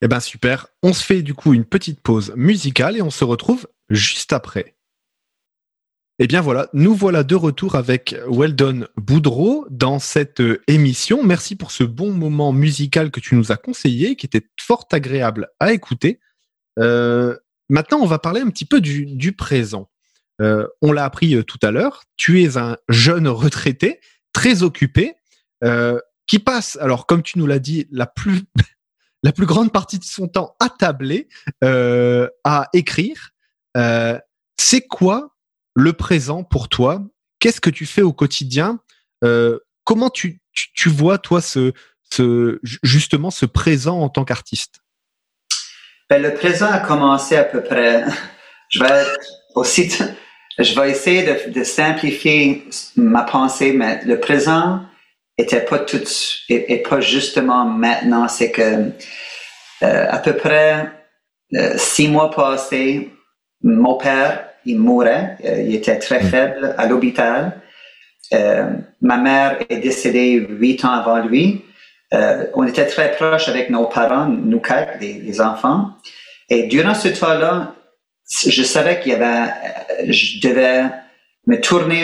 Eh 0.00 0.08
ben 0.08 0.20
super. 0.20 0.68
On 0.82 0.92
se 0.92 1.04
fait 1.04 1.22
du 1.22 1.34
coup 1.34 1.54
une 1.54 1.64
petite 1.64 2.00
pause 2.00 2.32
musicale 2.36 2.96
et 2.96 3.02
on 3.02 3.10
se 3.10 3.24
retrouve 3.24 3.66
juste 3.90 4.32
après. 4.32 4.76
Eh 6.20 6.26
bien 6.26 6.40
voilà, 6.40 6.68
nous 6.72 6.94
voilà 6.94 7.22
de 7.22 7.36
retour 7.36 7.76
avec 7.76 8.16
Weldon 8.28 8.88
Boudreau 8.96 9.66
dans 9.70 10.00
cette 10.00 10.40
euh, 10.40 10.60
émission. 10.66 11.22
Merci 11.22 11.54
pour 11.54 11.70
ce 11.70 11.84
bon 11.84 12.12
moment 12.12 12.52
musical 12.52 13.12
que 13.12 13.20
tu 13.20 13.36
nous 13.36 13.52
as 13.52 13.56
conseillé, 13.56 14.16
qui 14.16 14.26
était 14.26 14.48
fort 14.60 14.86
agréable 14.90 15.48
à 15.60 15.72
écouter. 15.72 16.18
Euh, 16.80 17.36
maintenant, 17.68 17.98
on 18.00 18.06
va 18.06 18.18
parler 18.18 18.40
un 18.40 18.50
petit 18.50 18.64
peu 18.64 18.80
du, 18.80 19.32
présent. 19.32 19.90
Euh, 20.40 20.66
on 20.82 20.90
l'a 20.90 21.04
appris 21.04 21.44
tout 21.44 21.58
à 21.62 21.70
l'heure, 21.70 22.02
tu 22.16 22.42
es 22.42 22.56
un 22.56 22.76
jeune 22.88 23.28
retraité, 23.28 24.00
très 24.32 24.64
occupé, 24.64 25.14
qui 26.26 26.38
passe, 26.40 26.76
alors 26.80 27.06
comme 27.06 27.22
tu 27.22 27.38
nous 27.38 27.46
l'as 27.46 27.58
dit, 27.58 27.86
la 27.90 28.06
plus 28.06 28.42
la 29.22 29.32
plus 29.32 29.46
grande 29.46 29.72
partie 29.72 29.98
de 29.98 30.04
son 30.04 30.28
temps 30.28 30.56
tabler, 30.78 31.28
euh, 31.64 32.28
à 32.44 32.68
écrire. 32.72 33.30
Euh, 33.76 34.18
c'est 34.56 34.82
quoi 34.82 35.34
le 35.74 35.92
présent 35.92 36.44
pour 36.44 36.68
toi? 36.68 37.02
Qu'est-ce 37.40 37.60
que 37.60 37.70
tu 37.70 37.86
fais 37.86 38.02
au 38.02 38.12
quotidien? 38.12 38.80
Euh, 39.24 39.58
Comment 39.84 40.10
tu, 40.10 40.42
tu, 40.52 40.90
vois, 40.90 41.16
toi, 41.16 41.40
ce, 41.40 41.72
ce, 42.12 42.60
justement 42.62 43.30
ce 43.30 43.46
présent 43.46 43.98
en 44.02 44.10
tant 44.10 44.26
qu'artiste? 44.26 44.80
Ben, 46.10 46.20
Le 46.20 46.34
présent 46.34 46.70
a 46.70 46.80
commencé 46.80 47.36
à 47.36 47.44
peu 47.44 47.62
près. 47.62 48.04
Je 48.68 48.80
vais 48.80 49.04
aussi. 49.54 49.90
Je 50.58 50.78
vais 50.78 50.90
essayer 50.90 51.48
de 51.48 51.64
simplifier 51.64 52.68
ma 52.96 53.22
pensée, 53.22 53.72
mais 53.72 54.04
le 54.04 54.20
présent, 54.20 54.82
était 55.38 55.60
pas 55.60 55.78
tout 55.78 56.02
et, 56.48 56.82
pas 56.82 57.00
justement 57.00 57.64
maintenant. 57.64 58.28
C'est 58.28 58.50
que 58.50 58.90
euh, 59.82 60.06
à 60.10 60.18
peu 60.18 60.34
près 60.34 60.90
euh, 61.54 61.74
six 61.76 62.08
mois 62.08 62.30
passés, 62.30 63.10
mon 63.62 63.94
père 63.94 64.44
il 64.66 64.78
mourait, 64.78 65.38
euh, 65.44 65.62
il 65.62 65.74
était 65.76 65.98
très 65.98 66.22
mm. 66.22 66.28
faible 66.28 66.74
à 66.76 66.86
l'hôpital. 66.86 67.62
ma 69.00 69.16
mère 69.16 69.58
est 69.70 69.78
décédée 69.78 70.46
huit 70.60 70.84
ans 70.84 70.92
avant 70.92 71.20
lui. 71.28 71.64
on 72.58 72.64
était 72.66 72.86
très 72.86 73.12
proches 73.12 73.48
avec 73.48 73.70
nos 73.70 73.86
parents, 73.86 74.26
nous 74.26 74.60
quatre, 74.60 74.98
les, 75.00 75.40
enfants. 75.40 75.82
Et 76.50 76.64
durant 76.74 76.94
ce 76.94 77.08
temps-là, 77.08 77.74
je 78.56 78.62
savais 78.62 79.00
qu'il 79.00 79.12
y 79.12 79.14
avait, 79.14 79.50
je 80.10 80.40
devais 80.46 80.84
me 81.46 81.56
tourner 81.60 82.02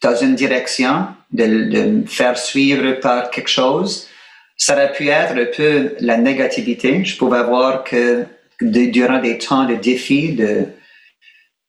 dans 0.00 0.16
une 0.16 0.34
direction, 0.34 1.08
de, 1.32 1.44
de 1.44 1.82
me 1.82 2.06
faire 2.06 2.38
suivre 2.38 2.92
par 3.00 3.30
quelque 3.30 3.50
chose, 3.50 4.08
ça 4.56 4.74
aurait 4.74 4.92
pu 4.92 5.08
être 5.08 5.36
un 5.36 5.46
peu 5.56 5.94
la 6.00 6.16
négativité. 6.16 7.04
Je 7.04 7.16
pouvais 7.16 7.42
voir 7.42 7.84
que 7.84 8.26
durant 8.60 9.20
des 9.20 9.38
temps 9.38 9.64
de 9.64 9.74
défis, 9.74 10.32
de, 10.32 10.66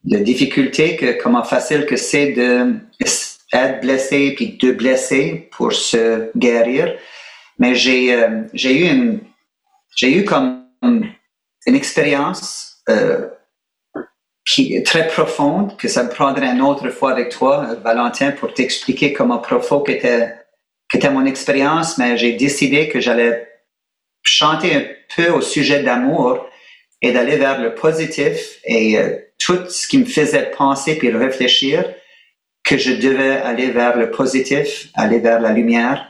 de 0.05 0.17
difficultés, 0.17 0.95
que 0.95 1.21
comment 1.21 1.43
facile 1.43 1.85
que 1.85 1.97
c'est 1.97 2.31
de 2.33 2.75
être 3.53 3.81
blessé 3.81 4.33
puis 4.35 4.57
de 4.61 4.71
blesser 4.71 5.49
pour 5.51 5.73
se 5.73 6.29
guérir. 6.37 6.95
Mais 7.57 7.75
j'ai 7.75 8.13
euh, 8.13 8.43
j'ai 8.53 8.79
eu 8.79 8.89
une 8.89 9.19
j'ai 9.95 10.17
eu 10.17 10.23
comme 10.23 10.65
une 10.81 11.75
expérience 11.75 12.77
euh, 12.89 13.27
qui 14.49 14.81
très 14.81 15.07
profonde, 15.07 15.77
que 15.77 15.87
ça 15.87 16.03
me 16.03 16.09
prendrait 16.09 16.47
une 16.47 16.61
autre 16.61 16.89
fois 16.89 17.11
avec 17.11 17.29
toi, 17.29 17.75
Valentin, 17.83 18.31
pour 18.31 18.53
t'expliquer 18.53 19.13
comment 19.13 19.37
profond 19.37 19.83
était, 19.85 20.33
était 20.91 21.11
mon 21.11 21.25
expérience, 21.25 21.99
mais 21.99 22.17
j'ai 22.17 22.33
décidé 22.33 22.89
que 22.89 22.99
j'allais 22.99 23.47
chanter 24.23 24.73
un 24.73 24.83
peu 25.15 25.29
au 25.29 25.41
sujet 25.41 25.83
d'amour 25.83 26.47
et 27.01 27.11
d'aller 27.11 27.37
vers 27.37 27.61
le 27.61 27.75
positif 27.75 28.59
et 28.65 28.97
euh, 28.97 29.15
tout 29.37 29.69
ce 29.69 29.87
qui 29.87 29.99
me 29.99 30.05
faisait 30.05 30.49
penser 30.57 30.97
puis 30.97 31.11
réfléchir 31.11 31.85
que 32.63 32.77
je 32.77 32.93
devais 32.93 33.37
aller 33.37 33.69
vers 33.69 33.97
le 33.97 34.09
positif, 34.09 34.89
aller 34.95 35.19
vers 35.19 35.39
la 35.39 35.51
lumière. 35.53 36.07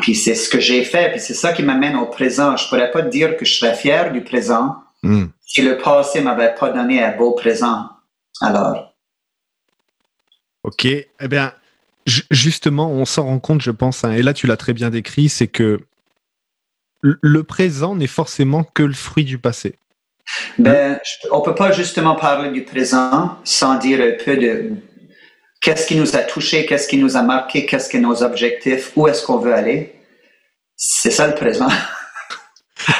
Puis 0.00 0.14
c'est 0.14 0.34
ce 0.34 0.48
que 0.48 0.60
j'ai 0.60 0.84
fait, 0.84 1.10
puis 1.10 1.20
c'est 1.20 1.34
ça 1.34 1.52
qui 1.52 1.62
m'amène 1.62 1.96
au 1.96 2.06
présent. 2.06 2.56
Je 2.56 2.66
pourrais 2.68 2.90
pas 2.90 3.02
dire 3.02 3.36
que 3.36 3.44
je 3.44 3.54
serais 3.54 3.74
fier 3.74 4.12
du 4.12 4.22
présent, 4.22 4.74
Hmm. 5.02 5.26
Si 5.48 5.62
le 5.62 5.78
passé 5.78 6.20
m'avait 6.20 6.54
pas 6.54 6.70
donné 6.70 7.02
un 7.02 7.16
beau 7.16 7.32
présent, 7.32 7.88
alors. 8.42 8.94
Ok, 10.62 10.84
eh 10.84 11.08
bien, 11.22 11.54
justement, 12.30 12.90
on 12.90 13.06
s'en 13.06 13.24
rend 13.24 13.38
compte, 13.38 13.62
je 13.62 13.70
pense, 13.70 14.04
hein, 14.04 14.12
et 14.12 14.22
là 14.22 14.34
tu 14.34 14.46
l'as 14.46 14.58
très 14.58 14.74
bien 14.74 14.90
décrit, 14.90 15.30
c'est 15.30 15.48
que 15.48 15.80
le 17.00 17.42
présent 17.44 17.94
n'est 17.94 18.06
forcément 18.06 18.62
que 18.62 18.82
le 18.82 18.92
fruit 18.92 19.24
du 19.24 19.38
passé. 19.38 19.76
Ben, 20.58 21.00
on 21.30 21.40
peut 21.40 21.54
pas 21.54 21.72
justement 21.72 22.14
parler 22.14 22.50
du 22.50 22.64
présent 22.64 23.38
sans 23.44 23.76
dire 23.76 24.00
un 24.00 24.22
peu 24.22 24.36
de 24.36 24.72
qu'est-ce 25.62 25.86
qui 25.86 25.96
nous 25.96 26.14
a 26.14 26.18
touché, 26.18 26.66
qu'est-ce 26.66 26.88
qui 26.88 26.98
nous 26.98 27.16
a 27.16 27.22
marqué, 27.22 27.64
qu'est-ce 27.64 27.88
que 27.88 27.96
nos 27.96 28.22
objectifs, 28.22 28.92
où 28.96 29.08
est-ce 29.08 29.24
qu'on 29.24 29.38
veut 29.38 29.54
aller. 29.54 29.94
C'est 30.76 31.10
ça 31.10 31.26
le 31.26 31.34
présent. 31.34 31.68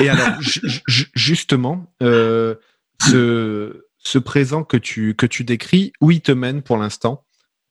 Et 0.01 0.09
alors, 0.09 0.39
justement, 1.15 1.87
euh, 2.03 2.55
ce, 3.03 3.87
ce 3.99 4.19
présent 4.19 4.65
que 4.65 4.77
tu, 4.77 5.15
que 5.15 5.27
tu 5.27 5.45
décris, 5.45 5.93
où 6.01 6.11
il 6.11 6.21
te 6.21 6.33
mène 6.33 6.63
pour 6.63 6.77
l'instant? 6.77 7.25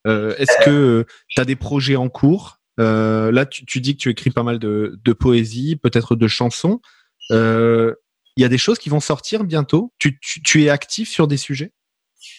Euh, 0.06 0.36
Est-ce 0.38 0.66
que 0.66 1.06
tu 1.28 1.42
as 1.42 1.46
des 1.46 1.56
projets 1.56 1.96
en 1.96 2.10
cours? 2.10 2.60
Euh, 2.80 3.32
Là, 3.32 3.46
tu, 3.46 3.66
tu, 3.66 3.82
dis 3.82 3.96
que 3.96 4.02
tu 4.02 4.10
écris 4.10 4.30
pas 4.30 4.44
mal 4.44 4.60
de, 4.60 5.00
de 5.04 5.14
poésie, 5.14 5.76
peut-être 5.76 6.16
de 6.16 6.28
chansons. 6.28 6.82
Il 7.32 7.96
y 8.38 8.46
a 8.46 8.50
des 8.50 8.58
choses 8.58 8.78
qui 8.78 8.90
vont 8.90 9.00
sortir 9.00 9.44
bientôt? 9.44 9.94
Tu, 10.00 10.20
tu, 10.20 10.42
tu 10.44 10.64
es 10.64 10.70
actif 10.70 11.10
sur 11.10 11.28
des 11.28 11.38
sujets? 11.38 11.72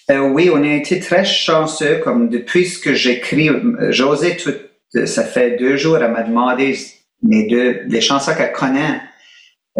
Oui, 0.08 0.48
on 0.52 0.62
a 0.62 0.74
été 0.74 1.00
très 1.00 1.24
chanceux. 1.24 1.98
Comme 1.98 2.28
depuis 2.28 2.80
que 2.80 2.94
j'écris, 2.94 3.50
José, 3.90 4.36
ça 5.04 5.24
fait 5.24 5.58
deux 5.58 5.76
jours, 5.76 5.98
elle 5.98 6.12
m'a 6.12 6.22
demandé 6.22 6.78
mes 7.22 7.48
deux, 7.48 7.80
les 7.86 8.00
chansons 8.00 8.34
qu'elle 8.34 8.52
connaît 8.52 9.00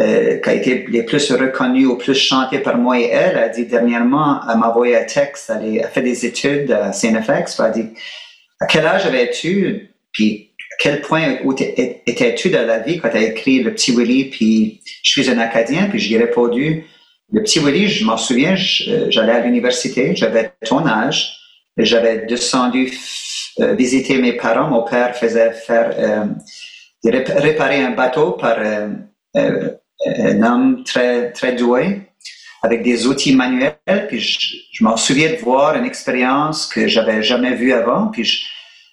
euh, 0.00 0.38
qui 0.38 0.48
a 0.48 0.52
été 0.52 0.86
les 0.88 1.02
plus 1.02 1.32
reconnues 1.32 1.86
ou 1.86 1.96
plus 1.96 2.14
chantées 2.14 2.60
par 2.60 2.78
moi 2.78 3.00
et 3.00 3.08
elle, 3.10 3.36
a 3.36 3.48
dit 3.48 3.66
dernièrement, 3.66 4.40
elle 4.48 4.58
m'a 4.58 4.68
envoyé 4.70 4.96
un 4.96 5.02
texte, 5.02 5.50
elle 5.50 5.84
a 5.84 5.88
fait 5.88 6.02
des 6.02 6.24
études 6.24 6.70
à 6.70 6.92
CNFX, 6.92 7.58
elle 7.58 7.64
a 7.64 7.70
dit, 7.70 7.88
à 8.60 8.66
quel 8.66 8.86
âge 8.86 9.06
avais-tu, 9.06 9.90
puis 10.12 10.52
à 10.60 10.76
quel 10.78 11.00
point 11.00 11.38
étais-tu 12.06 12.50
dans 12.50 12.64
la 12.64 12.78
vie? 12.78 13.00
Quand 13.00 13.08
tu 13.08 13.16
as 13.16 13.22
écrit 13.22 13.60
Le 13.60 13.72
Petit 13.72 13.90
Willy, 13.90 14.26
puis 14.26 14.82
je 15.02 15.10
suis 15.10 15.28
un 15.30 15.38
Acadien, 15.38 15.88
puis 15.90 15.98
j'ai 15.98 16.16
répondu, 16.16 16.84
Le 17.32 17.42
Petit 17.42 17.58
Willy, 17.58 17.88
je 17.88 18.04
m'en 18.04 18.16
souviens, 18.16 18.54
j'allais 18.54 19.32
à 19.32 19.40
l'université, 19.40 20.14
j'avais 20.14 20.52
ton 20.64 20.86
âge, 20.86 21.38
j'avais 21.76 22.24
descendu 22.26 22.92
euh, 23.58 23.74
visiter 23.74 24.18
mes 24.18 24.34
parents, 24.34 24.68
mon 24.68 24.82
père 24.82 25.16
faisait 25.16 25.50
faire, 25.50 25.90
euh, 25.98 26.24
réparer 27.04 27.82
un 27.82 27.90
bateau 27.90 28.32
par 28.32 28.58
un 30.16 30.42
homme 30.42 30.84
très, 30.84 31.32
très 31.32 31.52
doué, 31.52 32.08
avec 32.62 32.82
des 32.82 33.06
outils 33.06 33.34
manuels. 33.34 34.06
Puis 34.08 34.20
je, 34.72 34.84
m'en 34.84 34.96
souviens 34.96 35.30
de 35.30 35.36
voir 35.36 35.76
une 35.76 35.84
expérience 35.84 36.66
que 36.66 36.88
j'avais 36.88 37.22
jamais 37.22 37.54
vue 37.54 37.72
avant. 37.72 38.08
Puis 38.08 38.46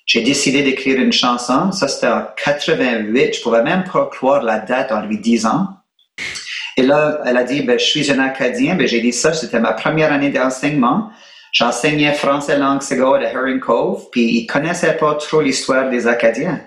j'ai 0.05 0.21
décidé 0.21 0.61
d'écrire 0.63 0.99
une 0.99 1.13
chanson. 1.13 1.71
Ça, 1.71 1.87
c'était 1.87 2.07
en 2.07 2.23
88. 2.43 3.35
Je 3.35 3.41
pouvais 3.41 3.63
même 3.63 3.83
pas 3.83 4.05
croire 4.07 4.43
la 4.43 4.59
date 4.59 4.91
en 4.91 5.01
lui 5.01 5.17
disant. 5.17 5.67
Et 6.77 6.83
là, 6.83 7.21
elle 7.25 7.37
a 7.37 7.43
dit, 7.43 7.61
ben, 7.61 7.79
je 7.79 7.85
suis 7.85 8.11
un 8.11 8.19
Acadien. 8.19 8.75
Ben, 8.75 8.87
j'ai 8.87 9.01
dit 9.01 9.13
ça, 9.13 9.33
c'était 9.33 9.59
ma 9.59 9.73
première 9.73 10.11
année 10.11 10.29
d'enseignement. 10.29 11.09
J'enseignais 11.53 12.13
français 12.13 12.57
langue 12.57 12.81
seconde 12.81 13.23
à 13.23 13.31
Herring 13.31 13.61
Cove, 13.61 14.09
puis 14.11 14.39
ils 14.39 14.45
connaissaient 14.45 14.97
pas 14.97 15.15
trop 15.15 15.39
l'histoire 15.39 15.89
des 15.89 16.05
Acadiens. 16.05 16.59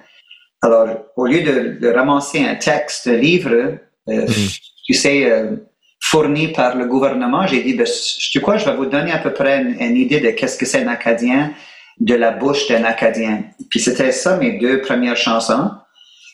Alors, 0.62 0.88
au 1.14 1.26
lieu 1.26 1.42
de, 1.42 1.78
de 1.78 1.92
ramasser 1.92 2.42
un 2.42 2.54
texte, 2.54 3.06
un 3.06 3.12
livre, 3.12 3.78
euh, 4.08 4.26
mm. 4.26 4.48
tu 4.86 4.94
sais, 4.94 5.30
euh, 5.30 5.56
fournis 6.00 6.48
par 6.48 6.76
le 6.76 6.86
gouvernement, 6.86 7.46
j'ai 7.46 7.62
dit, 7.62 7.74
ben, 7.74 7.86
sais 7.86 8.40
quoi, 8.40 8.56
je 8.56 8.64
vais 8.64 8.76
vous 8.76 8.86
donner 8.86 9.12
à 9.12 9.18
peu 9.18 9.32
près 9.32 9.62
une, 9.62 9.96
idée 9.96 10.20
de 10.20 10.30
qu'est-ce 10.30 10.56
que 10.56 10.66
c'est 10.66 10.82
un 10.82 10.88
Acadien 10.88 11.52
de 12.00 12.14
la 12.14 12.30
bouche 12.30 12.68
d'un 12.68 12.84
Acadien. 12.84 13.44
Puis 13.70 13.80
c'était 13.80 14.12
ça 14.12 14.36
mes 14.36 14.58
deux 14.58 14.80
premières 14.80 15.16
chansons. 15.16 15.70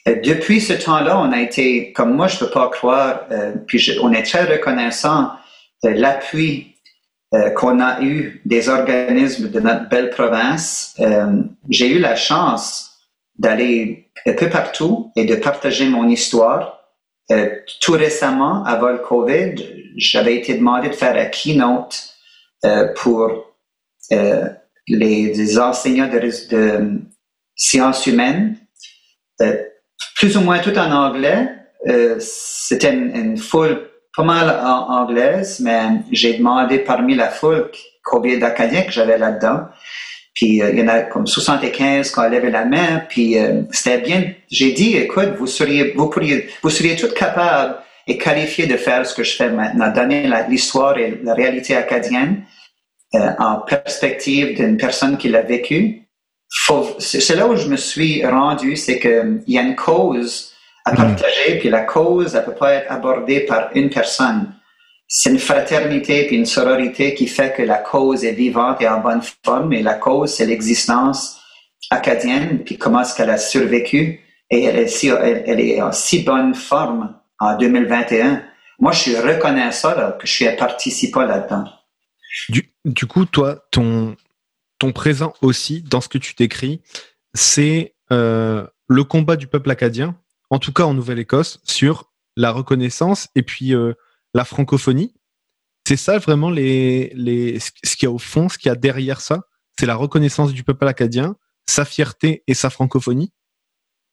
depuis 0.07 0.61
ce 0.61 0.75
temps-là, 0.75 1.19
on 1.19 1.33
a 1.33 1.41
été, 1.41 1.93
comme 1.93 2.15
moi, 2.15 2.29
je 2.29 2.39
peux 2.39 2.51
pas 2.51 2.69
croire, 2.69 3.23
euh, 3.31 3.53
puis 3.67 3.99
on 4.03 4.13
est 4.13 4.23
très 4.23 4.45
reconnaissant 4.45 5.31
de 5.83 5.91
l'appui 5.91 6.75
euh, 7.35 7.51
qu'on 7.51 7.81
a 7.81 8.01
eu 8.01 8.41
des 8.45 8.69
organismes 8.69 9.51
de 9.51 9.59
notre 9.59 9.89
belle 9.89 10.11
province. 10.11 10.95
Euh, 11.01 11.43
j'ai 11.69 11.89
eu 11.89 11.99
la 11.99 12.15
chance 12.15 12.93
d'aller 13.37 14.09
un 14.25 14.35
peu 14.35 14.49
partout 14.49 15.11
et 15.17 15.25
de 15.25 15.35
partager 15.35 15.89
mon 15.89 16.09
histoire. 16.09 16.84
Euh, 17.31 17.49
tout 17.81 17.93
récemment, 17.93 18.65
avant 18.65 18.91
le 18.91 18.99
COVID, 18.99 19.55
j'avais 19.97 20.37
été 20.37 20.55
demandé 20.55 20.89
de 20.89 20.95
faire 20.95 21.17
un 21.17 21.27
keynote 21.27 22.11
pour 22.97 23.55
les, 24.89 25.59
enseignants 25.59 26.09
de, 26.09 27.01
sciences 27.57 28.07
humaines, 28.07 28.57
plus 30.17 30.37
ou 30.37 30.41
moins 30.41 30.59
tout 30.59 30.77
en 30.79 30.91
anglais. 30.91 31.49
C'était 32.19 32.93
une, 32.93 33.15
une 33.15 33.37
foule 33.37 33.91
pas 34.17 34.23
mal 34.23 34.51
en 34.51 35.03
anglaise, 35.03 35.61
mais 35.61 36.03
j'ai 36.13 36.35
demandé 36.35 36.79
parmi 36.79 37.15
la 37.15 37.29
foule 37.29 37.71
combien 38.03 38.39
d'Acadiens 38.39 38.83
que 38.83 38.93
j'avais 38.93 39.19
là-dedans. 39.19 39.69
Puis 40.35 40.61
euh, 40.61 40.71
il 40.71 40.81
y 40.81 40.83
en 40.83 40.89
a 40.89 41.01
comme 41.01 41.27
75 41.27 42.11
qui 42.11 42.19
ont 42.19 42.29
levé 42.29 42.51
la 42.51 42.65
main. 42.65 43.03
Puis 43.09 43.39
euh, 43.39 43.63
c'était 43.71 43.99
bien. 43.99 44.33
J'ai 44.51 44.73
dit, 44.73 44.97
écoute, 44.97 45.35
vous 45.39 45.47
seriez, 45.47 45.93
vous 45.97 46.11
pourriez, 46.11 46.49
vous 46.63 46.71
seriez 46.71 46.97
tous 46.97 47.13
capables 47.13 47.77
et 48.07 48.19
qualifiés 48.19 48.67
de 48.67 48.77
faire 48.77 49.07
ce 49.07 49.15
que 49.15 49.23
je 49.23 49.35
fais 49.35 49.51
maintenant, 49.51 49.91
donner 49.91 50.31
l'histoire 50.49 50.99
et 50.99 51.19
la 51.23 51.35
réalité 51.35 51.77
acadienne 51.77 52.43
euh, 53.15 53.31
en 53.39 53.61
perspective 53.61 54.57
d'une 54.57 54.77
personne 54.77 55.17
qui 55.17 55.29
l'a 55.29 55.43
vécu. 55.43 56.03
C'est 56.99 57.35
là 57.35 57.47
où 57.47 57.57
je 57.57 57.69
me 57.69 57.77
suis 57.77 58.25
rendu, 58.27 58.77
c'est 58.77 58.99
qu'il 58.99 59.43
y 59.47 59.59
a 59.59 59.63
une 59.63 59.77
cause 59.77 60.53
à 60.85 60.93
mm. 60.93 60.97
partager, 60.97 61.59
puis 61.59 61.71
la 61.71 61.83
cause, 61.83 62.35
elle 62.35 62.45
peut 62.45 62.55
pas 62.55 62.75
être 62.75 62.93
abordée 62.93 63.41
par 63.41 63.71
une 63.75 63.89
personne. 63.89 64.53
C'est 65.17 65.31
une 65.31 65.39
fraternité 65.39 66.27
puis 66.27 66.35
une 66.35 66.45
sororité 66.45 67.15
qui 67.15 67.29
fait 67.29 67.55
que 67.55 67.63
la 67.63 67.79
cause 67.79 68.25
est 68.25 68.33
vivante 68.33 68.83
et 68.83 68.89
en 68.89 69.01
bonne 69.01 69.23
forme, 69.45 69.73
et 69.73 69.81
la 69.81 69.95
cause, 69.95 70.35
c'est 70.35 70.45
l'existence 70.45 71.41
acadienne, 71.89 72.65
puis 72.65 72.79
comment 72.79 73.03
est-ce 73.03 73.15
qu'elle 73.15 73.31
a 73.31 73.39
survécu, 73.39 74.25
et 74.51 74.65
elle 74.65 74.77
est, 74.77 74.89
si, 74.89 75.07
elle, 75.07 75.61
est 75.61 75.81
en 75.81 75.93
si 75.93 76.25
bonne 76.25 76.53
forme 76.53 77.15
en 77.39 77.57
2021. 77.57 78.43
Moi, 78.81 78.91
je 78.91 78.99
suis 78.99 79.17
reconnaissant 79.17 79.95
là, 79.95 80.19
que 80.21 80.27
je 80.27 80.33
suis 80.33 80.49
un 80.49 80.57
participant 80.57 81.23
là-dedans. 81.23 81.65
Du, 82.49 82.75
du, 82.85 83.07
coup, 83.07 83.25
toi, 83.25 83.65
ton, 83.71 84.17
ton 84.81 84.91
présent 84.91 85.33
aussi, 85.43 85.83
dans 85.83 86.01
ce 86.01 86.09
que 86.09 86.19
tu 86.19 86.35
t'écris, 86.35 86.83
c'est 87.35 87.95
euh, 88.11 88.67
le 88.89 89.05
combat 89.05 89.37
du 89.37 89.47
peuple 89.47 89.71
acadien, 89.71 90.19
en 90.51 90.59
tout 90.59 90.73
cas 90.73 90.83
en 90.83 90.95
Nouvelle-Écosse, 90.95 91.61
sur 91.63 92.11
la 92.37 92.51
reconnaissance 92.51 93.29
et 93.37 93.45
puis 93.45 93.77
euh, 93.77 93.95
la 94.35 94.45
francophonie. 94.45 95.15
C'est 95.87 95.97
ça 95.97 96.19
vraiment 96.19 96.51
les, 96.51 97.13
les, 97.15 97.59
ce 97.61 97.97
qu'il 97.97 98.07
y 98.07 98.11
a 98.11 98.13
au 98.13 98.19
fond, 98.19 98.49
ce 98.49 98.59
qu'il 98.59 98.69
y 98.69 98.73
a 98.73 98.77
derrière 98.77 99.21
ça? 99.21 99.41
C'est 99.79 99.87
la 99.87 99.95
reconnaissance 99.97 100.53
du 100.53 100.65
peuple 100.65 100.87
acadien, 100.87 101.37
sa 101.67 101.85
fierté 101.85 102.43
et 102.47 102.55
sa 102.55 102.71
francophonie? 102.71 103.33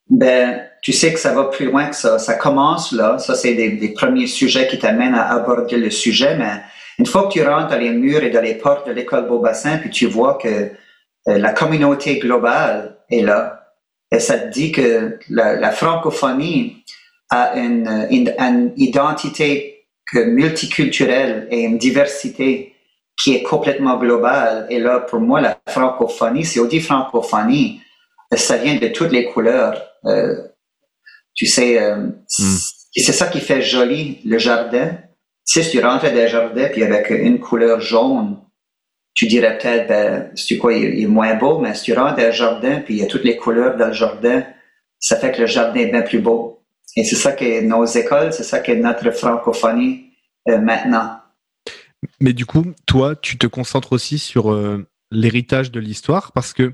Ben, 0.10 0.62
tu 0.82 0.92
sais 0.92 1.13
que 1.13 1.20
ça 1.20 1.34
va 1.34 1.46
plus 1.46 1.68
loin 1.68 1.88
que 1.88 1.96
ça. 1.96 2.20
Ça 2.20 2.34
commence 2.34 2.92
là. 2.92 3.18
Ça, 3.20 3.36
c'est 3.36 3.54
des, 3.54 3.90
premiers 3.90 4.28
sujets 4.28 4.68
qui 4.68 4.78
t'amènent 4.78 5.16
à 5.16 5.30
aborder 5.30 5.78
le 5.78 5.90
sujet. 5.90 6.36
Mais 6.38 6.62
une 7.00 7.06
fois 7.06 7.28
que 7.28 7.34
tu 7.34 7.44
rentres 7.44 7.70
dans 7.70 7.78
les 7.78 7.92
murs 7.92 8.24
et 8.24 8.30
dans 8.30 8.42
les 8.42 8.56
portes 8.56 8.88
de 8.88 8.92
l'école 8.92 9.28
Beaubassin, 9.28 9.78
puis 9.78 9.90
tu 9.90 10.08
vois 10.08 10.38
que 10.38 10.48
euh, 10.48 11.38
la 11.38 11.54
communauté 11.54 12.20
globale 12.20 12.98
est 13.10 13.22
là, 13.22 13.75
et 14.12 14.20
ça 14.20 14.38
te 14.38 14.50
dit 14.50 14.72
que 14.72 15.18
la, 15.30 15.72
francophonie 15.72 16.84
a 17.30 17.56
une, 17.56 18.08
une, 18.10 18.74
identité 18.75 19.71
multiculturelle 20.13 21.48
et 21.51 21.62
une 21.62 21.77
diversité 21.77 22.75
qui 23.21 23.36
est 23.36 23.43
complètement 23.43 23.97
globale. 23.97 24.67
Et 24.69 24.80
là, 24.80 25.00
pour 25.00 25.19
moi, 25.19 25.41
la 25.41 25.60
francophonie, 25.67 26.45
si 26.45 26.60
on 26.60 26.65
dit 26.65 26.80
francophonie, 26.80 27.82
ça 28.34 28.58
vient 28.58 28.76
de 28.76 28.88
toutes 28.88 29.12
les 29.12 29.26
couleurs. 29.26 29.82
Euh, 30.06 30.36
tu 31.34 31.45
sais, 31.45 31.82
euh, 31.82 31.97
hmm. 31.97 32.58
c'est 32.95 33.13
ça 33.13 33.28
qui 33.28 33.39
fait 33.39 33.62
joli 33.62 34.19
le 34.26 34.38
jardin. 34.38 34.97
Tu 35.45 35.54
sais, 35.54 35.63
si 35.63 35.71
tu 35.71 35.84
rentres 35.84 36.12
dans 36.12 36.17
un 36.17 36.28
jardin, 36.28 36.67
puis 36.67 36.84
avec 36.84 37.10
une 37.10 37.39
couleur 37.39 37.82
jaune, 37.82 38.38
tu 39.13 39.28
dirais 39.28 39.58
peut-être, 39.58 39.88
ben, 39.88 40.32
c'est 40.36 40.58
quoi, 40.58 40.74
il, 40.74 41.04
est 41.04 41.08
moins 41.08 41.36
beau, 41.36 41.60
mais 41.60 41.74
si 41.74 41.84
tu 41.84 41.93
rentres 41.93 42.15
dans 42.15 42.26
le 42.26 42.32
jardin, 42.32 42.80
puis 42.80 42.95
il 42.95 43.00
y 43.02 43.04
a 43.04 43.08
toutes 43.08 43.24
les 43.24 43.36
couleurs 43.36 43.78
dans 43.78 43.88
le 43.88 43.93
jardin, 43.93 44.43
ça 45.00 45.17
fait 45.17 45.32
que 45.32 45.41
le 45.41 45.47
jardin 45.47 45.82
est 45.82 45.91
bien 45.91 46.02
plus 46.02 46.19
beau. 46.19 46.61
Et 46.96 47.04
c'est 47.04 47.15
ça 47.15 47.32
que 47.32 47.62
nos 47.62 47.86
écoles, 47.86 48.34
c'est 48.34 48.44
ça 48.44 48.60
que 48.60 48.72
notre 48.72 49.12
francophonie 49.12 50.12
euh, 50.50 50.60
maintenant. 50.60 51.20
Mais 52.20 52.34
du 52.34 52.46
coup, 52.46 52.65
toi, 52.86 53.15
tu 53.15 53.38
te 53.38 53.48
concentres 53.48 53.94
aussi 53.94 54.17
sur 54.17 54.52
euh, 54.52 54.88
l'héritage 55.12 55.72
de 55.72 55.80
l'histoire 55.80 56.32
parce 56.32 56.54
que 56.54 56.74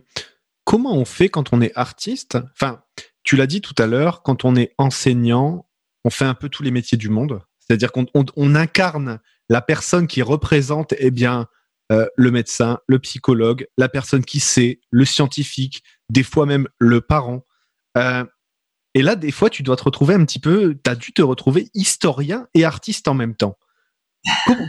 comment 0.63 0.95
on 0.95 1.05
fait 1.05 1.29
quand 1.29 1.53
on 1.53 1.61
est 1.61 1.71
artiste? 1.75 2.37
Enfin, 2.53 2.81
tu 3.23 3.35
l'as 3.35 3.47
dit 3.47 3.61
tout 3.61 3.75
à 3.77 3.87
l'heure, 3.87 4.23
quand 4.23 4.45
on 4.45 4.55
est 4.55 4.73
enseignant, 4.77 5.67
on 6.05 6.09
fait 6.09 6.25
un 6.25 6.33
peu 6.33 6.49
tous 6.49 6.63
les 6.63 6.71
métiers 6.71 6.97
du 6.97 7.09
monde. 7.09 7.41
C'est-à-dire 7.59 7.91
qu'on 7.91 8.05
on, 8.13 8.55
incarne 8.55 9.19
la 9.49 9.61
personne 9.61 10.07
qui 10.07 10.21
représente, 10.21 10.93
eh 10.97 11.11
bien, 11.11 11.47
euh, 11.91 12.07
le 12.15 12.31
médecin, 12.31 12.79
le 12.87 12.99
psychologue, 12.99 13.67
la 13.77 13.89
personne 13.89 14.23
qui 14.23 14.39
sait, 14.39 14.79
le 14.89 15.03
scientifique, 15.03 15.83
des 16.09 16.23
fois 16.23 16.45
même 16.45 16.67
le 16.79 17.01
parent. 17.01 17.45
Et 18.93 19.01
là, 19.01 19.15
des 19.15 19.31
fois, 19.31 19.49
tu 19.49 19.63
dois 19.63 19.75
te 19.75 19.83
retrouver 19.83 20.15
un 20.15 20.25
petit 20.25 20.39
peu, 20.39 20.75
tu 20.83 20.89
as 20.89 20.95
dû 20.95 21.13
te 21.13 21.21
retrouver 21.21 21.69
historien 21.73 22.47
et 22.53 22.65
artiste 22.65 23.07
en 23.07 23.13
même 23.13 23.35
temps. 23.35 23.57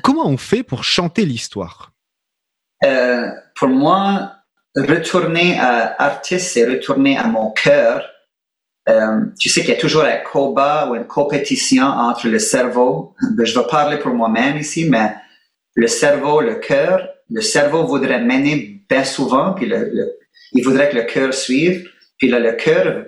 comment 0.02 0.26
on 0.26 0.37
fait 0.37 0.62
pour 0.62 0.85
chanter 0.85 1.24
l'histoire? 1.24 1.92
Euh, 2.85 3.28
Pour 3.57 3.68
moi, 3.68 4.33
retourner 4.76 5.59
à 5.59 5.94
artiste, 6.00 6.52
c'est 6.52 6.68
retourner 6.68 7.16
à 7.16 7.26
mon 7.26 7.50
cœur. 7.52 8.04
tu 9.38 9.48
sais 9.48 9.61
qu'il 9.62 9.70
y 9.70 9.76
a 9.76 9.81
toujours 9.81 10.04
un 10.04 10.18
combat 10.18 10.88
ou 10.90 10.94
une 10.94 11.07
compétition 11.07 11.85
entre 11.85 12.28
le 12.28 12.38
cerveau. 12.38 13.14
Ben, 13.33 13.44
je 13.44 13.59
vais 13.59 13.66
parler 13.66 13.98
pour 13.98 14.12
moi-même 14.14 14.57
ici, 14.57 14.88
mais 14.88 15.14
le 15.74 15.87
cerveau, 15.87 16.40
le 16.40 16.57
cœur, 16.57 17.07
le 17.31 17.40
cerveau 17.40 17.87
voudrait 17.87 18.20
mener 18.20 18.83
bien 18.88 19.04
souvent, 19.04 19.52
puis 19.52 19.70
il 20.52 20.64
voudrait 20.64 20.88
que 20.90 20.96
le 20.96 21.02
cœur 21.02 21.35
suive, 21.35 21.88
puis 22.18 22.28
là, 22.28 22.38
le 22.38 22.52
cœur 22.52 23.04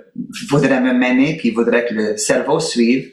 voudrait 0.48 0.80
me 0.80 0.92
mener, 0.92 1.36
puis 1.36 1.48
il 1.48 1.54
voudrait 1.54 1.86
que 1.86 1.94
le 1.94 2.16
cerveau 2.16 2.60
suive. 2.60 3.12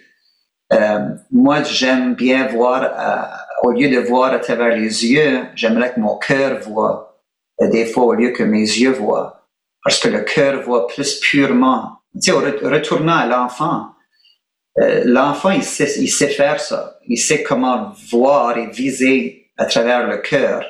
Euh, 0.73 0.99
moi, 1.31 1.63
j'aime 1.63 2.15
bien 2.15 2.47
voir, 2.47 2.83
euh, 2.83 3.67
au 3.67 3.71
lieu 3.71 3.89
de 3.89 3.99
voir 3.99 4.33
à 4.33 4.39
travers 4.39 4.75
les 4.75 5.05
yeux, 5.05 5.41
j'aimerais 5.55 5.93
que 5.93 5.99
mon 5.99 6.17
cœur 6.17 6.60
voit, 6.60 7.19
euh, 7.62 7.69
des 7.69 7.86
fois 7.86 8.03
au 8.05 8.13
lieu 8.13 8.29
que 8.31 8.43
mes 8.43 8.60
yeux 8.60 8.91
voient. 8.91 9.47
Parce 9.83 9.99
que 9.99 10.10
le 10.10 10.21
cœur 10.21 10.62
voit 10.62 10.88
plus 10.88 11.19
purement. 11.19 11.99
Tu 12.21 12.31
sais, 12.31 12.31
retournant 12.31 13.17
à 13.17 13.25
l'enfant, 13.25 13.89
l'enfant, 14.75 15.51
il 15.51 15.63
sait, 15.63 15.99
il 15.99 16.10
sait 16.10 16.27
faire 16.27 16.60
ça. 16.60 16.99
Il 17.07 17.17
sait 17.17 17.41
comment 17.41 17.93
voir 18.12 18.57
et 18.57 18.67
viser 18.67 19.51
à 19.57 19.65
travers 19.65 20.07
le 20.07 20.17
cœur. 20.17 20.63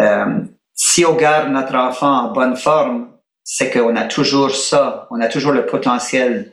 Euh, 0.00 0.40
si 0.74 1.04
on 1.04 1.14
garde 1.14 1.50
notre 1.50 1.74
enfant 1.74 2.28
en 2.28 2.32
bonne 2.32 2.56
forme, 2.56 3.11
c'est 3.44 3.70
qu'on 3.70 3.96
a 3.96 4.04
toujours 4.04 4.54
ça, 4.54 5.06
on 5.10 5.20
a 5.20 5.28
toujours 5.28 5.52
le 5.52 5.66
potentiel 5.66 6.52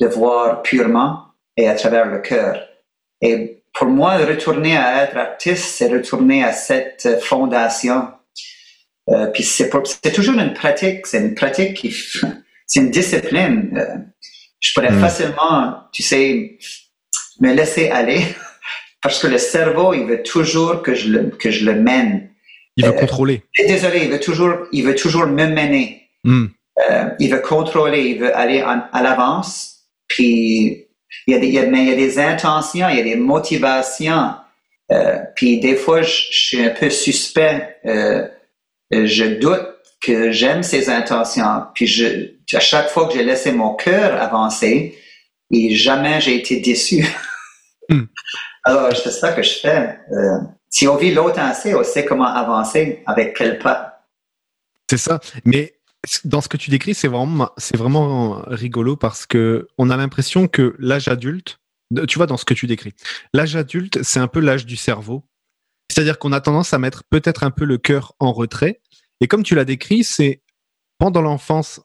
de 0.00 0.06
voir 0.06 0.62
purement 0.62 1.26
et 1.56 1.68
à 1.68 1.74
travers 1.74 2.06
le 2.06 2.18
cœur. 2.18 2.58
Et 3.20 3.62
pour 3.74 3.88
moi, 3.88 4.16
retourner 4.16 4.76
à 4.76 5.04
être 5.04 5.16
artiste, 5.16 5.76
c'est 5.76 5.88
retourner 5.88 6.42
à 6.42 6.52
cette 6.52 7.20
fondation. 7.22 8.08
Euh, 9.10 9.26
puis 9.26 9.42
c'est, 9.42 9.70
toujours 10.12 10.38
une 10.38 10.54
pratique, 10.54 11.06
c'est 11.06 11.20
une 11.20 11.34
pratique 11.34 11.74
qui, 11.74 11.94
c'est 12.66 12.80
une 12.80 12.90
discipline. 12.90 13.76
Euh, 13.76 13.96
je 14.60 14.72
pourrais 14.74 14.92
mm. 14.92 15.00
facilement, 15.00 15.74
tu 15.92 16.02
sais, 16.02 16.58
me 17.40 17.52
laisser 17.52 17.88
aller 17.88 18.22
parce 19.02 19.18
que 19.20 19.26
le 19.26 19.38
cerveau, 19.38 19.94
il 19.94 20.06
veut 20.06 20.22
toujours 20.22 20.82
que 20.82 20.94
je 20.94 21.08
le, 21.08 21.30
que 21.30 21.50
je 21.50 21.64
le 21.64 21.74
mène. 21.74 22.30
Il 22.76 22.84
veut 22.84 22.92
euh, 22.92 23.00
contrôler. 23.00 23.42
Désolé, 23.58 24.04
il 24.04 24.10
veut 24.10 24.20
toujours, 24.20 24.66
il 24.72 24.84
veut 24.84 24.94
toujours 24.94 25.26
me 25.26 25.46
mener. 25.46 26.09
Hmm. 26.24 26.46
Euh, 26.88 27.10
il 27.18 27.30
veut 27.30 27.40
contrôler, 27.40 28.10
il 28.10 28.18
veut 28.20 28.36
aller 28.36 28.60
à 28.60 29.02
l'avance. 29.02 29.80
Puis 30.08 30.86
il 31.26 31.34
y, 31.34 31.34
a 31.34 31.38
des, 31.38 31.46
il, 31.46 31.54
y 31.54 31.58
a, 31.58 31.66
mais 31.66 31.82
il 31.82 31.88
y 31.88 31.92
a 31.92 31.96
des 31.96 32.18
intentions, 32.18 32.88
il 32.88 32.96
y 32.96 33.00
a 33.00 33.04
des 33.04 33.16
motivations. 33.16 34.34
Euh, 34.92 35.18
puis 35.36 35.60
des 35.60 35.76
fois, 35.76 36.02
je, 36.02 36.26
suis 36.30 36.64
un 36.64 36.70
peu 36.70 36.90
suspect. 36.90 37.76
Euh, 37.86 38.26
je 38.90 39.38
doute 39.38 39.66
que 40.00 40.32
j'aime 40.32 40.62
ces 40.62 40.88
intentions. 40.88 41.64
Puis 41.74 41.86
je, 41.86 42.32
à 42.54 42.60
chaque 42.60 42.88
fois 42.88 43.06
que 43.06 43.14
j'ai 43.14 43.24
laissé 43.24 43.52
mon 43.52 43.74
cœur 43.74 44.20
avancer, 44.20 44.98
et 45.52 45.74
jamais 45.74 46.20
j'ai 46.20 46.36
été 46.36 46.60
déçu. 46.60 47.06
Hmm. 47.88 48.04
Alors, 48.64 48.94
c'est 48.94 49.10
ça 49.10 49.32
que 49.32 49.42
je 49.42 49.58
fais. 49.58 49.98
Euh, 50.12 50.38
si 50.68 50.86
on 50.86 50.96
vit 50.96 51.16
assez, 51.36 51.74
on 51.74 51.82
sait 51.82 52.04
comment 52.04 52.26
avancer 52.26 53.02
avec 53.06 53.36
quel 53.36 53.58
pas. 53.58 54.06
C'est 54.88 54.98
ça. 54.98 55.20
Mais 55.44 55.74
dans 56.24 56.40
ce 56.40 56.48
que 56.48 56.56
tu 56.56 56.70
décris, 56.70 56.94
c'est 56.94 57.08
vraiment, 57.08 58.42
rigolo 58.46 58.96
parce 58.96 59.26
que 59.26 59.68
on 59.78 59.90
a 59.90 59.96
l'impression 59.96 60.48
que 60.48 60.74
l'âge 60.78 61.08
adulte, 61.08 61.60
tu 62.08 62.18
vois, 62.18 62.26
dans 62.26 62.36
ce 62.36 62.44
que 62.44 62.54
tu 62.54 62.66
décris, 62.66 62.94
l'âge 63.34 63.56
adulte, 63.56 64.02
c'est 64.02 64.20
un 64.20 64.28
peu 64.28 64.40
l'âge 64.40 64.66
du 64.66 64.76
cerveau. 64.76 65.26
C'est-à-dire 65.90 66.18
qu'on 66.18 66.32
a 66.32 66.40
tendance 66.40 66.72
à 66.72 66.78
mettre 66.78 67.02
peut-être 67.10 67.42
un 67.42 67.50
peu 67.50 67.64
le 67.64 67.76
cœur 67.76 68.14
en 68.20 68.32
retrait. 68.32 68.80
Et 69.20 69.26
comme 69.26 69.42
tu 69.42 69.54
l'as 69.54 69.64
décrit, 69.64 70.04
c'est 70.04 70.42
pendant 70.98 71.20
l'enfance, 71.20 71.80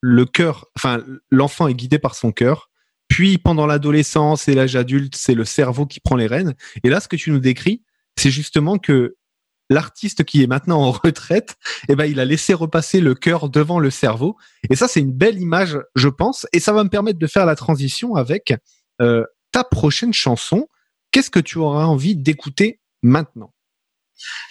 le 0.00 0.24
cœur, 0.24 0.66
enfin, 0.76 1.04
l'enfant 1.30 1.68
est 1.68 1.74
guidé 1.74 1.98
par 1.98 2.14
son 2.14 2.32
cœur. 2.32 2.70
Puis 3.08 3.38
pendant 3.38 3.66
l'adolescence 3.66 4.48
et 4.48 4.54
l'âge 4.54 4.76
adulte, 4.76 5.14
c'est 5.16 5.34
le 5.34 5.44
cerveau 5.44 5.84
qui 5.84 6.00
prend 6.00 6.16
les 6.16 6.26
rênes. 6.26 6.54
Et 6.84 6.88
là, 6.88 7.00
ce 7.00 7.08
que 7.08 7.16
tu 7.16 7.30
nous 7.30 7.40
décris, 7.40 7.82
c'est 8.16 8.30
justement 8.30 8.78
que 8.78 9.16
l'artiste 9.70 10.24
qui 10.24 10.42
est 10.42 10.46
maintenant 10.46 10.82
en 10.82 10.90
retraite, 10.90 11.56
eh 11.88 11.94
ben, 11.94 12.04
il 12.04 12.20
a 12.20 12.24
laissé 12.26 12.52
repasser 12.52 13.00
le 13.00 13.14
cœur 13.14 13.48
devant 13.48 13.78
le 13.78 13.88
cerveau. 13.88 14.36
Et 14.68 14.76
ça, 14.76 14.88
c'est 14.88 15.00
une 15.00 15.12
belle 15.12 15.38
image, 15.40 15.78
je 15.94 16.08
pense. 16.08 16.46
Et 16.52 16.60
ça 16.60 16.72
va 16.72 16.84
me 16.84 16.90
permettre 16.90 17.18
de 17.18 17.26
faire 17.26 17.46
la 17.46 17.56
transition 17.56 18.16
avec 18.16 18.52
euh, 19.00 19.24
ta 19.52 19.64
prochaine 19.64 20.12
chanson. 20.12 20.68
Qu'est-ce 21.12 21.30
que 21.30 21.40
tu 21.40 21.58
auras 21.58 21.84
envie 21.84 22.16
d'écouter 22.16 22.80
maintenant? 23.02 23.54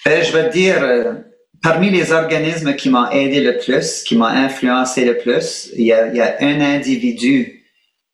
Ben, 0.06 0.24
Je 0.24 0.32
vais 0.32 0.50
dire, 0.50 0.82
euh, 0.82 1.14
parmi 1.62 1.90
les 1.90 2.12
organismes 2.12 2.76
qui 2.76 2.90
m'ont 2.90 3.10
aidé 3.12 3.42
le 3.42 3.58
plus, 3.58 4.04
qui 4.04 4.18
m'ont 4.18 4.26
influencé 4.26 5.06
le 5.06 5.18
plus, 5.18 5.70
il 5.76 5.86
y 5.86 5.94
a, 5.94 6.08
il 6.08 6.16
y 6.16 6.22
a 6.22 6.38
un 6.40 6.62
individu 6.62 7.66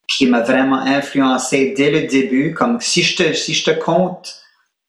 qui 0.07 0.27
m'a 0.27 0.41
vraiment 0.41 0.79
influencé 0.79 1.73
dès 1.75 1.89
le 1.89 2.07
début. 2.07 2.53
Comme 2.53 2.79
si 2.81 3.03
je 3.03 3.15
te, 3.15 3.33
si 3.33 3.53
je 3.53 3.63
te 3.63 3.71
compte 3.71 4.44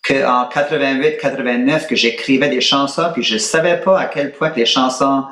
qu'en 0.06 0.48
88-89, 0.48 1.86
que 1.86 1.96
j'écrivais 1.96 2.48
des 2.48 2.60
chansons, 2.60 3.10
puis 3.12 3.22
je 3.22 3.38
savais 3.38 3.80
pas 3.80 3.98
à 3.98 4.06
quel 4.06 4.32
point 4.32 4.52
les 4.54 4.66
chansons 4.66 5.24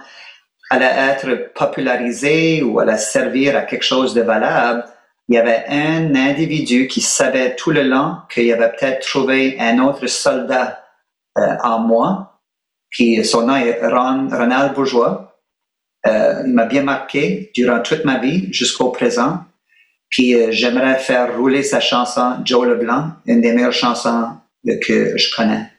allaient 0.71 1.13
être 1.13 1.53
popularisées 1.55 2.63
ou 2.63 2.81
allaient 2.81 2.99
servir 2.99 3.57
à 3.57 3.63
quelque 3.63 3.85
chose 3.85 4.15
de 4.15 4.23
valable. 4.23 4.85
Il 5.29 5.37
y 5.37 5.39
avait 5.39 5.65
un 5.69 6.15
individu 6.15 6.89
qui 6.89 7.01
savait 7.01 7.55
tout 7.55 7.71
le 7.71 7.83
long 7.83 8.17
qu'il 8.29 8.53
avait 8.53 8.73
peut-être 8.73 9.07
trouvé 9.07 9.57
un 9.61 9.79
autre 9.79 10.07
soldat 10.07 10.83
euh, 11.39 11.57
en 11.63 11.79
moi, 11.79 12.41
puis 12.91 13.25
son 13.25 13.47
nom 13.47 13.57
est 13.57 13.81
Ron, 13.83 14.29
Ronald 14.31 14.75
Bourgeois. 14.75 15.41
Euh, 16.07 16.43
il 16.47 16.53
m'a 16.53 16.67
bien 16.67 16.83
marqué 16.83 17.51
durant 17.55 17.81
toute 17.81 18.05
ma 18.05 18.19
vie 18.19 18.53
jusqu'au 18.53 18.91
présent. 18.91 19.39
Puis 20.11 20.35
euh, 20.35 20.49
j'aimerais 20.51 20.99
faire 20.99 21.37
rouler 21.37 21.63
sa 21.63 21.81
chanson 21.81 22.37
Joe 22.45 22.69
Leblanc, 22.69 23.13
une 23.27 23.41
des 23.41 23.53
meilleures 23.53 23.73
chansons 23.73 24.29
que 24.65 25.17
je 25.17 25.35
connais. 25.35 25.71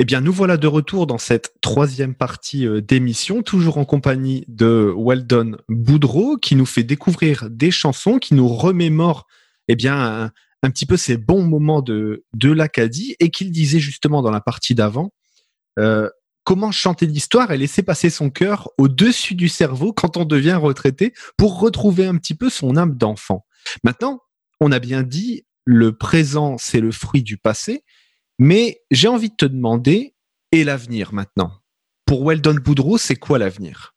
Eh 0.00 0.04
bien, 0.04 0.20
nous 0.20 0.32
voilà 0.32 0.56
de 0.56 0.68
retour 0.68 1.08
dans 1.08 1.18
cette 1.18 1.54
troisième 1.60 2.14
partie 2.14 2.66
euh, 2.66 2.80
d'émission, 2.80 3.42
toujours 3.42 3.78
en 3.78 3.84
compagnie 3.84 4.44
de 4.46 4.94
Weldon 4.96 5.56
Boudreau, 5.68 6.36
qui 6.36 6.54
nous 6.54 6.66
fait 6.66 6.84
découvrir 6.84 7.50
des 7.50 7.72
chansons, 7.72 8.18
qui 8.18 8.34
nous 8.34 8.46
remémore, 8.46 9.26
eh 9.66 9.74
bien, 9.74 10.30
un, 10.62 10.70
petit 10.70 10.86
peu 10.86 10.96
ces 10.96 11.16
bons 11.16 11.42
moments 11.42 11.82
de, 11.82 12.24
de 12.32 12.52
l'Acadie, 12.52 13.16
et 13.18 13.30
qu'il 13.30 13.50
disait 13.50 13.80
justement 13.80 14.22
dans 14.22 14.30
la 14.30 14.40
partie 14.40 14.76
d'avant, 14.76 15.12
euh, 15.80 16.08
comment 16.44 16.70
chanter 16.70 17.06
l'histoire 17.06 17.50
et 17.50 17.58
laisser 17.58 17.82
passer 17.82 18.08
son 18.08 18.30
cœur 18.30 18.70
au-dessus 18.78 19.34
du 19.34 19.48
cerveau 19.48 19.92
quand 19.92 20.16
on 20.16 20.24
devient 20.24 20.54
retraité 20.54 21.12
pour 21.36 21.58
retrouver 21.58 22.06
un 22.06 22.16
petit 22.16 22.34
peu 22.36 22.50
son 22.50 22.76
âme 22.76 22.96
d'enfant? 22.96 23.44
Maintenant, 23.82 24.20
on 24.60 24.70
a 24.70 24.78
bien 24.78 25.02
dit, 25.02 25.44
le 25.70 25.92
présent, 25.92 26.56
c'est 26.56 26.80
le 26.80 26.90
fruit 26.90 27.22
du 27.22 27.36
passé. 27.36 27.84
Mais 28.38 28.80
j'ai 28.90 29.06
envie 29.06 29.28
de 29.28 29.36
te 29.36 29.44
demander, 29.44 30.14
et 30.50 30.64
l'avenir 30.64 31.12
maintenant? 31.12 31.52
Pour 32.06 32.24
Weldon 32.24 32.54
Boudreau, 32.54 32.96
c'est 32.96 33.16
quoi 33.16 33.38
l'avenir? 33.38 33.94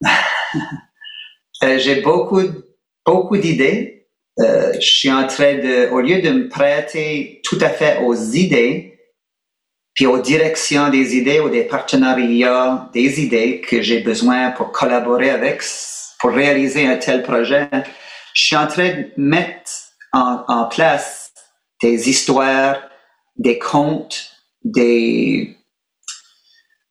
Euh, 1.62 1.78
J'ai 1.78 2.00
beaucoup, 2.00 2.42
beaucoup 3.06 3.36
d'idées. 3.36 4.08
Euh, 4.40 4.72
je 4.74 4.86
suis 4.86 5.12
en 5.12 5.28
train 5.28 5.54
de, 5.54 5.88
au 5.90 6.00
lieu 6.00 6.20
de 6.20 6.30
me 6.30 6.48
prêter 6.48 7.40
tout 7.44 7.58
à 7.60 7.68
fait 7.68 8.02
aux 8.02 8.16
idées, 8.16 8.98
puis 9.94 10.06
aux 10.06 10.18
directions 10.18 10.88
des 10.88 11.16
idées 11.16 11.38
ou 11.38 11.50
des 11.50 11.62
partenariats 11.62 12.90
des 12.92 13.22
idées 13.22 13.60
que 13.60 13.80
j'ai 13.80 14.00
besoin 14.00 14.50
pour 14.50 14.72
collaborer 14.72 15.30
avec, 15.30 15.62
pour 16.18 16.32
réaliser 16.32 16.84
un 16.84 16.96
tel 16.96 17.22
projet, 17.22 17.68
je 18.34 18.42
suis 18.42 18.56
en 18.56 18.66
train 18.66 18.88
de 18.88 19.06
mettre 19.16 19.70
en, 20.12 20.64
place 20.66 21.32
des 21.82 22.08
histoires, 22.08 22.76
des 23.36 23.58
contes, 23.58 24.30
des, 24.62 25.56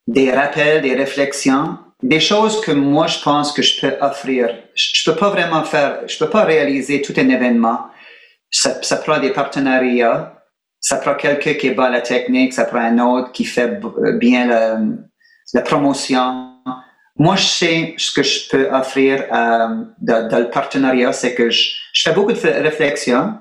des 0.08 0.32
rappels, 0.32 0.82
des 0.82 0.96
réflexions, 0.96 1.78
des 2.02 2.20
choses 2.20 2.62
que 2.62 2.72
moi 2.72 3.08
je 3.08 3.20
pense 3.22 3.52
que 3.52 3.62
je 3.62 3.80
peux 3.80 3.96
offrir. 4.02 4.50
Je, 4.74 5.10
ne 5.10 5.14
peux 5.14 5.20
pas 5.20 5.30
vraiment 5.30 5.64
faire, 5.64 6.08
je 6.08 6.18
peux 6.18 6.30
pas 6.30 6.44
réaliser 6.44 7.02
tout 7.02 7.14
un 7.18 7.30
événement. 7.30 7.88
Ça, 8.50 8.82
ça 8.82 8.98
prend 8.98 9.20
des 9.20 9.32
partenariats, 9.32 10.42
ça 10.80 10.98
prend 10.98 11.16
quelqu'un 11.16 11.54
qui 11.54 11.70
à 11.70 11.90
la 11.90 12.02
technique, 12.02 12.54
ça 12.54 12.66
prend 12.66 12.80
un 12.80 13.00
autre 13.00 13.32
qui 13.32 13.46
fait 13.46 13.80
bien 14.18 14.48
la, 14.48 14.80
la 15.54 15.62
promotion. 15.62 16.51
Moi, 17.18 17.36
je 17.36 17.46
sais 17.46 17.94
ce 17.98 18.12
que 18.12 18.24
je 18.24 18.50
peux 18.50 18.70
offrir 18.72 19.26
euh, 19.32 19.84
dans, 20.00 20.40
le 20.40 20.50
partenariat, 20.50 21.12
c'est 21.14 21.36
que 21.36 21.50
je, 21.50 21.72
fais 21.94 22.14
beaucoup 22.14 22.32
de 22.32 22.40
réflexions. 22.40 23.36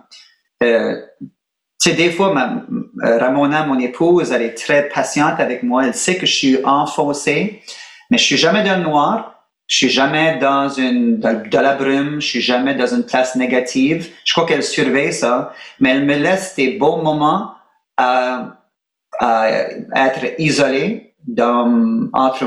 Euh, 0.63 1.01
tu 1.21 1.91
sais, 1.91 1.95
des 1.95 2.11
fois, 2.11 2.35
ma, 2.35 2.63
Ramona, 3.19 3.65
mon 3.65 3.79
épouse, 3.79 4.33
elle 4.33 4.43
est 4.43 4.55
très 4.55 4.89
patiente 4.89 5.39
avec 5.39 5.63
moi. 5.63 5.87
Elle 5.87 5.95
sait 5.95 6.17
que 6.17 6.27
je 6.27 6.35
suis 6.35 6.65
enfoncé, 6.65 7.63
mais 8.11 8.19
je 8.19 8.25
suis 8.25 8.37
jamais 8.37 8.63
dans 8.65 8.77
le 8.77 8.83
noir. 8.83 9.47
Je 9.67 9.77
suis 9.77 9.89
jamais 9.89 10.37
dans 10.39 10.69
une 10.69 11.21
dans, 11.21 11.49
la 11.53 11.75
brume. 11.75 12.21
Je 12.21 12.27
suis 12.27 12.41
jamais 12.41 12.75
dans 12.75 12.93
une 12.93 13.07
place 13.07 13.37
négative. 13.37 14.11
Je 14.25 14.33
crois 14.33 14.45
qu'elle 14.47 14.65
surveille 14.65 15.13
ça, 15.13 15.55
mais 15.79 15.91
elle 15.91 16.05
me 16.05 16.17
laisse 16.17 16.57
des 16.57 16.77
bons 16.77 17.03
moments 17.03 17.55
à, 17.97 18.57
à 19.21 19.49
être 19.95 20.35
isolé 20.39 21.15
dans 21.27 22.09
entre 22.13 22.45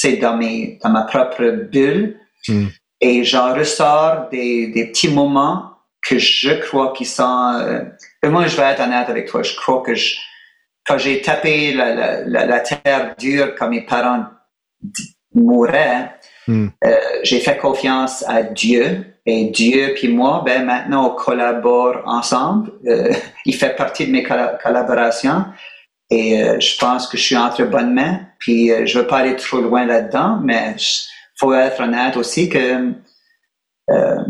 c'est 0.00 0.16
dans 0.16 0.36
mes 0.36 0.78
dans 0.82 0.90
ma 0.90 1.02
propre 1.02 1.44
bulle. 1.70 2.18
Hmm. 2.48 2.68
Et 3.02 3.24
j'en 3.24 3.54
ressors 3.54 4.28
des, 4.30 4.68
des 4.68 4.86
petits 4.86 5.08
moments 5.10 5.72
que 6.06 6.18
je 6.18 6.52
crois 6.66 6.92
qui 6.92 7.04
sont... 7.04 7.52
Euh, 7.54 7.84
moi, 8.24 8.46
je 8.46 8.56
vais 8.56 8.62
être 8.62 8.80
honnête 8.80 9.08
avec 9.08 9.26
toi. 9.26 9.42
Je 9.42 9.54
crois 9.56 9.82
que 9.82 9.94
je, 9.94 10.16
quand 10.86 10.98
j'ai 10.98 11.20
tapé 11.20 11.72
la, 11.72 12.22
la, 12.24 12.46
la, 12.46 12.60
terre 12.60 13.14
dure 13.18 13.54
quand 13.58 13.68
mes 13.68 13.82
parents 13.82 14.24
mouraient, 15.34 16.12
hmm. 16.46 16.68
euh, 16.84 16.96
j'ai 17.22 17.40
fait 17.40 17.58
confiance 17.58 18.24
à 18.26 18.42
Dieu. 18.42 19.04
Et 19.26 19.50
Dieu 19.50 19.92
puis 19.94 20.08
moi, 20.08 20.42
ben 20.44 20.64
maintenant, 20.64 21.08
on 21.08 21.14
collabore 21.14 22.02
ensemble. 22.06 22.72
Euh, 22.86 23.12
il 23.44 23.54
fait 23.54 23.76
partie 23.76 24.06
de 24.06 24.12
mes 24.12 24.22
collaborations. 24.22 25.44
Et 26.10 26.42
euh, 26.42 26.58
je 26.58 26.76
pense 26.76 27.06
que 27.06 27.16
je 27.16 27.22
suis 27.22 27.36
entre 27.36 27.64
bonnes 27.64 27.94
mains. 27.94 28.20
Puis 28.38 28.70
je 28.86 28.98
veux 28.98 29.06
pas 29.06 29.18
aller 29.18 29.36
trop 29.36 29.60
loin 29.60 29.84
là-dedans, 29.84 30.40
mais 30.42 30.74
faut 31.40 31.54
être 31.54 31.80
honnête 31.80 32.16
aussi 32.16 32.48
que 32.48 32.92
euh, 33.90 34.22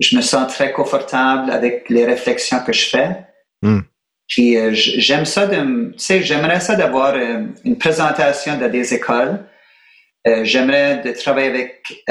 je 0.00 0.16
me 0.16 0.22
sens 0.22 0.52
très 0.52 0.72
confortable 0.72 1.50
avec 1.50 1.88
les 1.88 2.04
réflexions 2.04 2.58
que 2.66 2.72
je 2.72 2.88
fais. 2.88 3.16
Hmm. 3.62 3.80
Puis 4.28 4.56
euh, 4.56 4.70
j'aime 4.72 5.24
ça 5.24 5.46
de, 5.46 5.92
tu 5.92 5.98
sais, 5.98 6.22
j'aimerais 6.22 6.60
ça 6.60 6.74
d'avoir 6.74 7.14
euh, 7.14 7.44
une 7.64 7.78
présentation 7.78 8.58
dans 8.58 8.70
des 8.70 8.92
écoles. 8.94 9.38
j'aimerais 10.24 11.02
de 11.04 11.10
travailler 11.12 11.48
avec, 11.48 12.04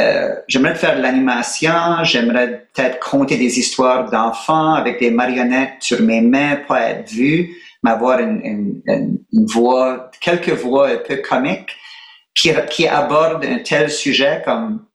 j'aimerais 0.50 0.76
faire 0.76 0.98
de 0.98 1.02
l'animation, 1.02 2.04
j'aimerais 2.04 2.68
peut-être 2.74 3.00
conter 3.00 3.38
des 3.38 3.58
histoires 3.58 4.10
d'enfants 4.10 4.74
avec 4.74 5.00
des 5.00 5.12
marionnettes 5.12 5.80
sur 5.80 6.02
mes 6.02 6.20
mains, 6.20 6.58
pas 6.68 6.90
être 6.90 7.10
vu, 7.10 7.56
mais 7.84 7.92
avoir 7.92 8.20
une, 8.20 8.82
une, 8.86 9.46
voix, 9.48 10.12
quelques 10.22 10.50
voix 10.50 10.90
un 10.90 10.98
peu 10.98 11.18
comiques 11.18 11.76
qui, 12.36 12.52
qui 12.70 12.88
abordent 12.88 13.46
un 13.46 13.60
tel 13.60 13.90
sujet 13.90 14.42
comme 14.46 14.86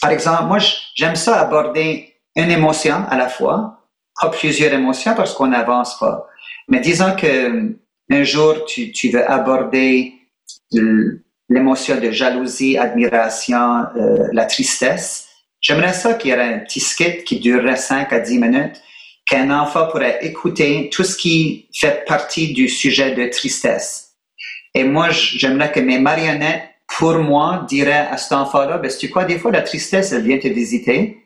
par 0.00 0.10
exemple, 0.10 0.44
moi, 0.44 0.58
j'aime 0.94 1.16
ça 1.16 1.40
aborder 1.40 2.14
une 2.36 2.50
émotion 2.50 3.04
à 3.08 3.16
la 3.16 3.28
fois, 3.28 3.80
pas 4.20 4.30
plusieurs 4.30 4.72
émotions 4.72 5.14
parce 5.14 5.34
qu'on 5.34 5.48
n'avance 5.48 5.98
pas. 5.98 6.26
Mais 6.68 6.80
disons 6.80 7.16
que 7.16 7.74
un 8.10 8.22
jour, 8.22 8.64
tu, 8.66 8.92
tu 8.92 9.10
veux 9.10 9.28
aborder 9.28 10.14
l'émotion 11.48 12.00
de 12.00 12.10
jalousie, 12.10 12.78
admiration, 12.78 13.86
euh, 13.96 14.28
la 14.32 14.44
tristesse. 14.46 15.28
J'aimerais 15.60 15.92
ça 15.92 16.14
qu'il 16.14 16.30
y 16.30 16.34
ait 16.34 16.40
un 16.40 16.58
petit 16.60 16.80
skit 16.80 17.24
qui 17.24 17.40
durerait 17.40 17.76
5 17.76 18.12
à 18.12 18.20
10 18.20 18.38
minutes, 18.38 18.80
qu'un 19.28 19.50
enfant 19.50 19.88
pourrait 19.88 20.18
écouter 20.22 20.88
tout 20.90 21.04
ce 21.04 21.16
qui 21.16 21.68
fait 21.74 22.04
partie 22.06 22.52
du 22.54 22.68
sujet 22.68 23.14
de 23.14 23.26
tristesse. 23.28 24.16
Et 24.74 24.84
moi, 24.84 25.10
j'aimerais 25.10 25.70
que 25.70 25.80
mes 25.80 25.98
marionnettes 25.98 26.62
pour 26.96 27.18
moi, 27.18 27.66
dirais 27.68 28.08
à 28.10 28.16
cet 28.16 28.32
enfant-là, 28.32 28.78
ben, 28.78 28.90
tu 28.90 29.10
quoi, 29.10 29.24
des 29.24 29.38
fois, 29.38 29.52
la 29.52 29.62
tristesse, 29.62 30.12
elle 30.12 30.22
vient 30.22 30.38
te 30.38 30.48
visiter. 30.48 31.22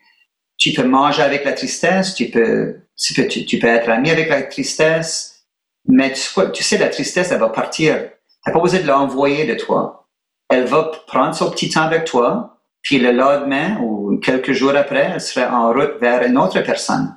tu 0.59 0.73
peux 0.73 0.85
manger 0.85 1.23
avec 1.23 1.45
la 1.45 1.53
tristesse, 1.53 2.15
tu 2.15 2.31
peux, 2.31 2.77
tu 2.97 3.15
peux, 3.15 3.27
tu, 3.27 3.59
peux 3.59 3.67
être 3.69 3.89
ami 3.89 4.11
avec 4.11 4.29
la 4.29 4.43
tristesse, 4.43 5.45
mais 5.89 6.13
tu, 6.13 6.23
tu 6.53 6.63
sais, 6.63 6.79
la 6.79 6.89
tristesse, 6.89 7.33
elle 7.33 7.41
va 7.41 7.49
partir. 7.49 8.11
T'as 8.45 8.53
pas 8.53 8.61
besoin 8.61 8.81
de 8.81 8.87
l'envoyer 8.87 9.45
de 9.45 9.55
toi. 9.55 10.09
Elle 10.49 10.65
va 10.65 10.91
prendre 11.07 11.35
son 11.35 11.51
petit 11.51 11.71
temps 11.71 11.83
avec 11.83 12.05
toi, 12.05 12.61
puis 12.83 12.99
le 12.99 13.13
lendemain 13.13 13.79
ou 13.81 14.19
quelques 14.19 14.53
jours 14.53 14.77
après, 14.77 15.13
elle 15.15 15.21
serait 15.21 15.47
en 15.47 15.73
route 15.73 15.99
vers 16.01 16.23
une 16.23 16.37
autre 16.37 16.61
personne. 16.61 17.17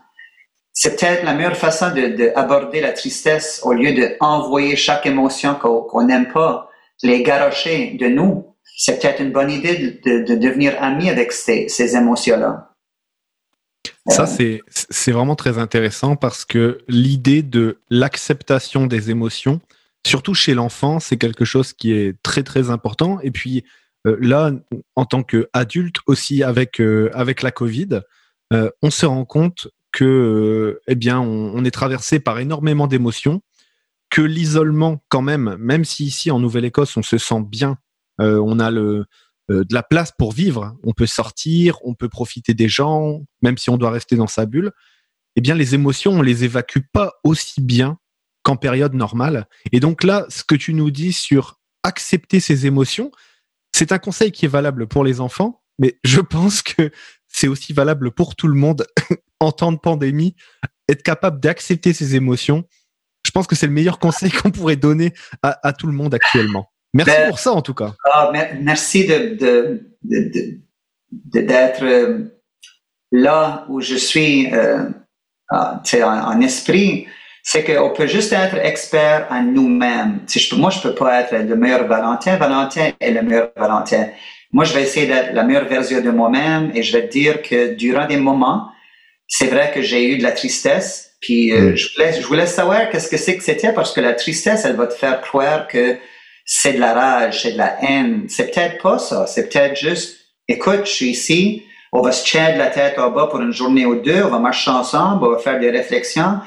C'est 0.77 0.97
peut-être 0.97 1.23
la 1.23 1.33
meilleure 1.33 1.55
façon 1.55 1.87
d'aborder 1.91 2.81
la 2.81 2.91
tristesse 2.91 3.61
au 3.63 3.71
lieu 3.71 3.93
d'envoyer 4.19 4.75
chaque 4.75 5.05
émotion 5.05 5.55
qu'on 5.55 6.03
n'aime 6.03 6.27
pas, 6.33 6.69
les 7.01 7.23
garocher 7.23 7.95
de 7.97 8.07
nous. 8.07 8.53
C'est 8.77 8.99
peut-être 8.99 9.21
une 9.21 9.31
bonne 9.31 9.49
idée 9.49 10.01
de, 10.03 10.35
devenir 10.35 10.75
ami 10.83 11.09
avec 11.09 11.31
ces, 11.31 11.69
ces 11.69 11.95
émotions-là. 11.95 12.73
Ça, 14.09 14.25
euh. 14.41 14.59
c'est 14.67 15.11
vraiment 15.11 15.37
très 15.37 15.57
intéressant 15.57 16.17
parce 16.17 16.43
que 16.43 16.79
l'idée 16.89 17.41
de 17.41 17.79
l'acceptation 17.89 18.85
des 18.85 19.09
émotions, 19.09 19.61
surtout 20.05 20.33
chez 20.33 20.53
l'enfant, 20.53 20.99
c'est 20.99 21.17
quelque 21.17 21.45
chose 21.45 21.71
qui 21.71 21.93
est 21.93 22.21
très, 22.21 22.43
très 22.43 22.69
important. 22.69 23.19
Et 23.23 23.31
puis, 23.31 23.63
euh, 24.05 24.17
là, 24.19 24.51
en 24.95 25.05
tant 25.05 25.23
qu'adulte 25.23 25.97
aussi 26.05 26.43
avec, 26.43 26.79
euh, 26.81 27.09
avec 27.13 27.41
la 27.41 27.51
Covid, 27.51 28.01
euh, 28.53 28.69
on 28.81 28.91
se 28.91 29.05
rend 29.05 29.25
compte 29.25 29.69
que 29.95 30.81
eh 30.87 30.95
bien, 30.95 31.21
on, 31.21 31.63
est 31.63 31.71
traversé 31.71 32.19
par 32.19 32.39
énormément 32.39 32.85
d'émotions, 32.85 33.41
que 34.09 34.21
l'isolement 34.21 35.01
quand 35.07 35.21
même, 35.21 35.55
même 35.57 35.85
si 35.85 36.03
ici 36.03 36.31
en 36.31 36.39
Nouvelle-Écosse 36.39 36.97
on 36.97 37.01
se 37.01 37.17
sent 37.17 37.41
bien, 37.47 37.77
on 38.19 38.59
a 38.59 38.71
le, 38.71 39.05
de 39.47 39.73
la 39.73 39.83
place 39.83 40.11
pour 40.17 40.33
vivre, 40.33 40.75
on 40.83 40.91
peut 40.91 41.05
sortir, 41.05 41.77
on 41.85 41.93
peut 41.93 42.09
profiter 42.09 42.53
des 42.53 42.67
gens, 42.67 43.21
même 43.41 43.57
si 43.57 43.69
on 43.69 43.77
doit 43.77 43.89
rester 43.89 44.17
dans 44.17 44.27
sa 44.27 44.45
bulle, 44.45 44.73
eh 45.37 45.41
bien 45.41 45.55
les 45.55 45.75
émotions, 45.75 46.11
on 46.11 46.21
les 46.21 46.43
évacue 46.43 46.81
pas 46.91 47.13
aussi 47.23 47.61
bien 47.61 47.97
qu'en 48.43 48.57
période 48.57 48.93
normale. 48.93 49.47
Et 49.71 49.79
donc 49.79 50.03
là, 50.03 50.25
ce 50.27 50.43
que 50.43 50.55
tu 50.55 50.73
nous 50.73 50.91
dis 50.91 51.13
sur 51.13 51.61
accepter 51.83 52.41
ces 52.41 52.65
émotions, 52.65 53.11
c'est 53.73 53.93
un 53.93 53.97
conseil 53.97 54.33
qui 54.33 54.43
est 54.43 54.49
valable 54.49 54.87
pour 54.87 55.05
les 55.05 55.21
enfants, 55.21 55.63
mais 55.79 55.99
je 56.03 56.19
pense 56.19 56.61
que 56.61 56.91
c'est 57.27 57.47
aussi 57.47 57.71
valable 57.71 58.11
pour 58.11 58.35
tout 58.35 58.47
le 58.47 58.55
monde 58.55 58.85
en 59.45 59.51
temps 59.51 59.71
de 59.71 59.77
pandémie, 59.77 60.35
être 60.89 61.03
capable 61.03 61.39
d'accepter 61.39 61.93
ses 61.93 62.15
émotions. 62.15 62.63
Je 63.25 63.31
pense 63.31 63.47
que 63.47 63.55
c'est 63.55 63.67
le 63.67 63.73
meilleur 63.73 63.99
conseil 63.99 64.31
qu'on 64.31 64.51
pourrait 64.51 64.75
donner 64.75 65.13
à, 65.41 65.73
tout 65.73 65.87
le 65.87 65.93
monde 65.93 66.13
actuellement. 66.13 66.71
Merci 66.93 67.11
ben, 67.17 67.29
pour 67.29 67.39
ça, 67.39 67.51
en 67.51 67.61
tout 67.61 67.73
cas. 67.73 67.93
Ah, 68.05 68.31
merci 68.61 69.05
de, 69.05 69.81
d'être 71.11 71.83
euh, 71.83 72.23
là 73.11 73.65
où 73.69 73.81
je 73.81 73.95
suis 73.95 74.53
euh, 74.53 74.89
ah, 75.49 75.81
en, 76.03 76.41
esprit 76.41 77.07
c'est 77.43 77.63
qu'on 77.63 77.91
peut 77.91 78.07
juste 78.07 78.33
être 78.33 78.55
expert 78.55 79.27
en 79.29 79.43
nous-mêmes. 79.43 80.21
Si 80.25 80.39
je 80.39 80.55
moi, 80.55 80.71
je 80.71 80.79
peux 80.81 80.95
pas 80.95 81.21
être 81.21 81.31
le 81.31 81.55
meilleur 81.55 81.85
Valentin. 81.85 82.37
Valentin 82.37 82.89
est 82.99 83.11
le 83.11 83.21
meilleur 83.21 83.51
Valentin. 83.55 84.07
Moi, 84.51 84.63
je 84.65 84.73
vais 84.73 84.81
essayer 84.81 85.05
d'être 85.05 85.33
la 85.33 85.43
meilleure 85.43 85.67
version 85.67 86.01
de 86.01 86.09
moi-même 86.09 86.71
et 86.73 86.81
je 86.81 86.97
vais 86.97 87.07
te 87.07 87.11
dire 87.11 87.43
que 87.43 87.75
durant 87.75 88.07
des 88.07 88.17
moments, 88.17 88.71
c'est 89.27 89.47
vrai 89.47 89.71
que 89.73 89.81
j'ai 89.81 90.09
eu 90.09 90.17
de 90.17 90.23
la 90.23 90.31
tristesse. 90.31 91.11
Puis 91.21 91.51
euh, 91.51 91.71
mm. 91.71 91.75
je, 91.75 91.93
voulais, 91.93 92.13
je 92.13 92.27
voulais 92.27 92.45
savoir 92.45 92.89
qu'est-ce 92.89 93.09
que 93.09 93.17
c'est 93.17 93.37
que 93.37 93.43
c'était 93.43 93.73
parce 93.73 93.93
que 93.93 94.01
la 94.01 94.13
tristesse, 94.13 94.65
elle 94.65 94.75
va 94.75 94.87
te 94.87 94.93
faire 94.93 95.21
croire 95.21 95.67
que 95.67 95.97
c'est 96.45 96.73
de 96.73 96.79
la 96.79 96.93
rage, 96.93 97.41
c'est 97.41 97.53
de 97.53 97.57
la 97.57 97.77
haine. 97.81 98.25
C'est 98.29 98.53
peut-être 98.53 98.81
pas 98.81 98.99
ça. 98.99 99.25
C'est 99.27 99.49
peut-être 99.49 99.77
juste, 99.77 100.17
écoute, 100.47 100.81
je 100.85 100.91
suis 100.91 101.09
ici, 101.09 101.63
on 101.91 102.01
va 102.01 102.11
se 102.11 102.23
tirer 102.25 102.53
de 102.53 102.59
la 102.59 102.67
tête 102.67 102.99
en 102.99 103.09
bas 103.09 103.27
pour 103.27 103.41
une 103.41 103.53
journée 103.53 103.85
ou 103.85 103.95
deux, 103.95 104.21
on 104.23 104.29
va 104.29 104.39
marcher 104.39 104.69
ensemble, 104.69 105.25
on 105.25 105.31
va 105.31 105.39
faire 105.39 105.59
des 105.59 105.71
réflexions. 105.71 106.39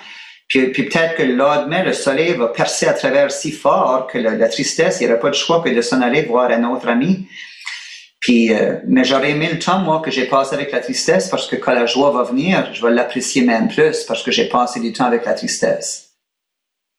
Puis, 0.48 0.72
peut-être 0.72 1.14
que 1.16 1.22
le 1.22 1.34
lendemain, 1.34 1.82
le 1.82 1.92
soleil 1.92 2.32
va 2.34 2.48
percer 2.48 2.86
à 2.86 2.94
travers 2.94 3.30
si 3.30 3.52
fort 3.52 4.06
que 4.10 4.16
la, 4.16 4.48
tristesse, 4.48 4.98
il 5.00 5.06
n'y 5.06 5.12
aurait 5.12 5.20
pas 5.20 5.28
de 5.28 5.34
choix 5.34 5.62
que 5.62 5.68
de 5.68 5.82
s'en 5.82 6.00
aller 6.00 6.22
voir 6.22 6.50
un 6.50 6.64
autre 6.64 6.88
ami. 6.88 7.26
Puis, 8.20 8.52
euh, 8.52 8.76
mais 8.86 9.04
j'aurais 9.04 9.30
aimé 9.30 9.48
le 9.52 9.58
temps, 9.58 9.78
moi, 9.80 10.00
que 10.00 10.10
j'ai 10.10 10.26
passé 10.26 10.54
avec 10.54 10.72
la 10.72 10.80
tristesse 10.80 11.28
parce 11.28 11.46
que 11.46 11.56
quand 11.56 11.72
la 11.72 11.86
joie 11.86 12.10
va 12.10 12.24
venir, 12.24 12.72
je 12.72 12.84
vais 12.84 12.92
l'apprécier 12.92 13.42
même 13.42 13.68
plus 13.68 14.04
parce 14.04 14.22
que 14.22 14.32
j'ai 14.32 14.48
passé 14.48 14.80
du 14.80 14.92
temps 14.92 15.04
avec 15.04 15.24
la 15.24 15.34
tristesse. 15.34 16.16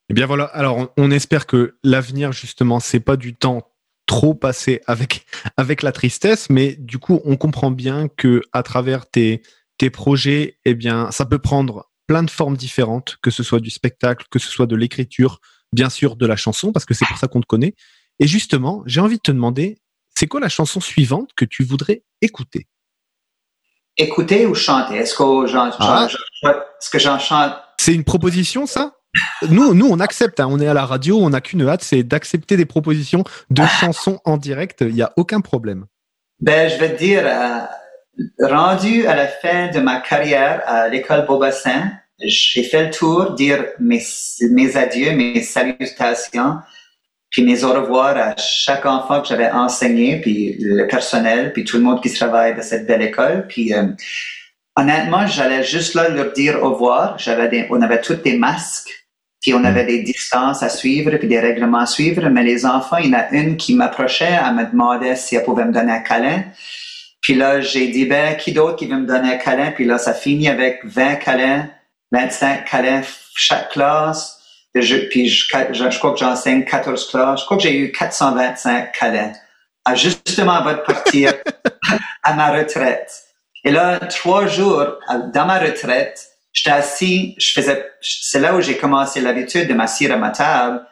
Eh 0.10 0.14
bien 0.14 0.26
voilà, 0.26 0.46
alors 0.46 0.92
on, 0.98 1.12
espère 1.12 1.46
que 1.46 1.78
l'avenir, 1.84 2.32
justement, 2.32 2.80
c'est 2.80 3.00
pas 3.00 3.16
du 3.16 3.36
temps 3.36 3.70
trop 4.06 4.34
passé 4.34 4.82
avec, 4.88 5.26
avec 5.58 5.84
la 5.84 5.92
tristesse, 5.92 6.50
mais 6.50 6.76
du 6.80 6.98
coup, 7.00 7.22
on 7.26 7.36
comprend 7.36 7.70
bien 7.70 8.08
que 8.08 8.42
à 8.54 8.64
travers 8.64 9.08
tes, 9.08 9.44
tes 9.78 9.90
projets, 9.90 10.58
eh 10.66 10.74
bien, 10.74 11.12
ça 11.12 11.26
peut 11.26 11.38
prendre 11.38 11.90
plein 12.08 12.24
de 12.24 12.32
formes 12.32 12.58
différentes, 12.58 13.18
que 13.22 13.30
ce 13.30 13.44
soit 13.44 13.60
du 13.60 13.70
spectacle, 13.70 14.26
que 14.32 14.40
ce 14.40 14.50
soit 14.50 14.66
de 14.66 14.76
l'écriture, 14.76 15.42
bien 15.74 15.90
sûr 15.90 16.16
de 16.16 16.26
la 16.26 16.36
chanson, 16.38 16.72
parce 16.72 16.86
que 16.86 16.96
c'est 16.96 17.06
pour 17.06 17.18
ça 17.18 17.28
qu'on 17.28 17.42
te 17.42 17.46
connaît. 17.46 17.76
Et 18.20 18.26
justement, 18.26 18.82
j'ai 18.88 19.00
envie 19.00 19.18
de 19.18 19.22
te 19.22 19.32
demander, 19.32 19.78
c'est 20.20 20.28
quoi 20.28 20.42
la 20.42 20.50
chanson 20.50 20.82
suivante 20.82 21.30
que 21.34 21.46
tu 21.46 21.64
voudrais 21.64 22.04
écouter? 22.22 22.68
Écouter 23.96 24.46
ou 24.46 24.54
chanter? 24.54 24.98
Est-ce 24.98 25.16
que 25.16 25.48
j'en 25.48 25.72
ah. 25.80 27.20
chante? 27.20 27.54
C'est 27.78 27.94
une 27.94 28.04
proposition, 28.04 28.66
ça? 28.66 28.96
Nous, 29.50 29.74
nous, 29.74 29.88
on 29.90 30.02
accepte. 30.02 30.42
Hein. 30.42 30.48
on 30.50 30.60
est 30.60 30.68
à 30.68 30.74
la 30.74 30.86
radio, 30.86 31.18
on 31.20 31.30
n'a 31.30 31.40
qu'une 31.40 31.66
hâte, 31.66 31.84
c'est 31.84 32.04
d'accepter 32.04 32.58
des 32.58 32.66
propositions 32.66 33.24
de 33.50 33.64
chansons 33.80 34.20
en 34.26 34.36
direct. 34.36 34.82
Il 34.82 34.94
n'y 34.94 35.02
a 35.02 35.14
aucun 35.16 35.40
problème. 35.40 35.86
Ben, 36.42 36.70
je 36.70 36.76
vais 36.76 36.94
te 36.96 37.00
dire, 37.00 37.24
euh, 37.26 38.46
rendu 38.46 39.08
à 39.08 39.16
la 39.16 39.28
fin 39.28 39.70
de 39.70 39.80
ma 39.80 40.02
carrière 40.02 40.62
à 40.66 40.90
l'école 40.90 41.26
Beaubassin, 41.28 41.94
j'ai 42.22 42.64
fait 42.64 42.88
le 42.88 42.92
tour, 42.92 43.36
dire 43.36 43.68
mes, 43.80 44.04
mes 44.52 44.76
adieux, 44.76 45.14
mes 45.14 45.42
salutations, 45.42 46.58
puis 47.30 47.44
mes 47.44 47.64
au 47.64 47.74
revoir 47.74 48.18
à 48.18 48.36
chaque 48.38 48.86
enfant 48.86 49.22
que 49.22 49.28
j'avais 49.28 49.52
enseigné, 49.52 50.20
puis 50.20 50.58
le 50.60 50.88
personnel, 50.88 51.54
puis 51.54 51.64
tout 51.64 51.78
le 51.78 51.84
monde 51.84 52.02
qui 52.02 52.12
travaille 52.12 52.56
de 52.56 52.62
cette 52.62 52.88
belle 52.88 53.04
école. 53.04 53.46
Puis 53.48 53.74
euh, 53.74 53.88
honnêtement, 54.76 55.28
j'allais 55.28 55.64
juste 55.64 55.94
là 55.94 56.10
leur 56.10 56.34
dire 56.34 56.62
au 56.64 56.74
revoir. 56.74 57.20
J'avais 57.20 57.68
on 57.70 57.82
avait 57.82 58.02
tous 58.02 58.16
des 58.16 58.38
masques, 58.38 58.90
puis 59.42 59.54
on 59.54 59.64
avait 59.64 59.86
des 59.86 60.02
distances 60.02 60.64
à 60.64 60.70
suivre, 60.70 61.16
puis 61.18 61.28
des 61.28 61.40
règlements 61.40 61.80
à 61.80 61.86
suivre. 61.86 62.28
Mais 62.30 62.44
les 62.44 62.66
enfants, 62.66 62.98
il 62.98 63.12
y 63.12 63.16
en 63.16 63.20
a 63.20 63.30
une 63.32 63.58
qui 63.58 63.76
m'approchait, 63.76 64.40
elle 64.46 64.56
me 64.56 64.66
demandait 64.66 65.16
si 65.16 65.36
elle 65.36 65.44
pouvait 65.44 65.66
me 65.66 65.72
donner 65.72 65.92
un 65.92 66.00
câlin. 66.00 66.44
Puis 67.22 67.36
là, 67.36 67.62
j'ai 67.62 67.90
dit, 67.90 68.06
ben, 68.06 68.36
qui 68.36 68.54
d'autre 68.54 68.78
qui 68.78 68.88
veut 68.88 68.98
me 68.98 69.06
donner 69.06 69.34
un 69.34 69.38
câlin? 69.38 69.72
Puis 69.72 69.86
là, 69.86 69.98
ça 69.98 70.14
finit 70.14 70.50
avec 70.50 70.80
20 70.84 71.16
câlins, 71.18 71.70
25 72.12 72.66
câlins 72.66 73.02
chaque 73.36 73.70
classe. 73.70 74.39
Je, 74.76 74.96
puis 74.98 75.28
je, 75.28 75.46
je, 75.46 75.98
crois 75.98 76.14
que 76.14 76.20
j'enseigne 76.20 76.64
14 76.64 77.10
classes. 77.10 77.42
Je 77.42 77.46
crois 77.46 77.58
que 77.58 77.64
j'ai 77.64 77.76
eu 77.76 77.92
425 77.92 78.92
câlins. 78.92 79.34
À 79.86 79.96
justement 79.96 80.54
avant 80.54 80.74
de 80.74 80.82
partir 80.82 81.34
à 82.24 82.34
ma 82.34 82.52
retraite. 82.52 83.12
Et 83.64 83.72
là, 83.72 84.00
trois 84.00 84.48
jours 84.48 84.86
dans 85.34 85.46
ma 85.46 85.60
retraite, 85.60 86.28
j'étais 86.54 86.72
assis, 86.72 87.36
je 87.40 87.52
faisais, 87.52 87.86
c'est 88.02 88.40
là 88.40 88.56
où 88.56 88.62
j'ai 88.62 88.78
commencé 88.78 89.20
l'habitude 89.22 89.68
de 89.68 89.74
m'asseoir 89.74 90.14
à 90.14 90.18
ma 90.18 90.30
table. 90.30 90.86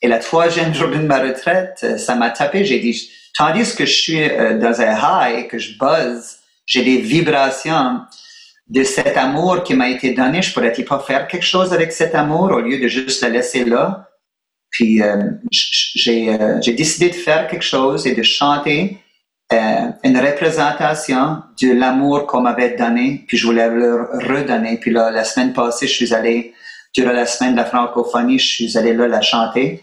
Et 0.00 0.08
la 0.08 0.18
troisième 0.18 0.74
journée 0.74 0.98
de 0.98 1.06
ma 1.06 1.18
retraite, 1.18 1.98
ça 1.98 2.14
m'a 2.14 2.30
tapé. 2.30 2.64
J'ai 2.64 2.78
dit, 2.80 3.10
Tandis 3.38 3.76
que 3.76 3.86
je 3.86 3.92
suis 3.92 4.20
euh, 4.20 4.58
dans 4.58 4.80
un 4.80 4.96
high, 5.00 5.46
que 5.46 5.58
je 5.58 5.78
buzz, 5.78 6.38
j'ai 6.66 6.82
des 6.82 6.98
vibrations 6.98 8.00
de 8.68 8.82
cet 8.82 9.16
amour 9.16 9.62
qui 9.62 9.74
m'a 9.74 9.88
été 9.88 10.12
donné. 10.12 10.42
Je 10.42 10.52
pourrais 10.52 10.72
pas 10.72 10.98
faire 10.98 11.26
quelque 11.26 11.46
chose 11.46 11.72
avec 11.72 11.92
cet 11.92 12.14
amour 12.14 12.50
au 12.52 12.60
lieu 12.60 12.78
de 12.78 12.88
juste 12.88 13.22
le 13.22 13.30
laisser 13.30 13.64
là? 13.64 14.08
Puis 14.70 15.02
euh, 15.02 15.16
euh, 15.16 16.58
j'ai 16.60 16.74
décidé 16.74 17.08
de 17.08 17.14
faire 17.14 17.48
quelque 17.48 17.64
chose 17.64 18.06
et 18.06 18.14
de 18.14 18.22
chanter 18.22 18.98
une 19.50 20.18
représentation 20.18 21.42
de 21.62 21.72
l'amour 21.72 22.26
qu'on 22.26 22.42
m'avait 22.42 22.76
donné. 22.76 23.24
Puis 23.26 23.38
je 23.38 23.46
voulais 23.46 23.70
le 23.70 24.02
redonner. 24.28 24.76
Puis 24.76 24.90
là, 24.90 25.10
la 25.10 25.24
semaine 25.24 25.54
passée, 25.54 25.86
je 25.86 25.94
suis 25.94 26.12
allé 26.12 26.52
durant 26.94 27.12
la 27.12 27.24
semaine 27.24 27.52
de 27.52 27.56
la 27.56 27.64
francophonie, 27.64 28.38
je 28.38 28.46
suis 28.46 28.76
allé 28.76 28.92
là 28.92 29.08
la 29.08 29.22
chanter 29.22 29.82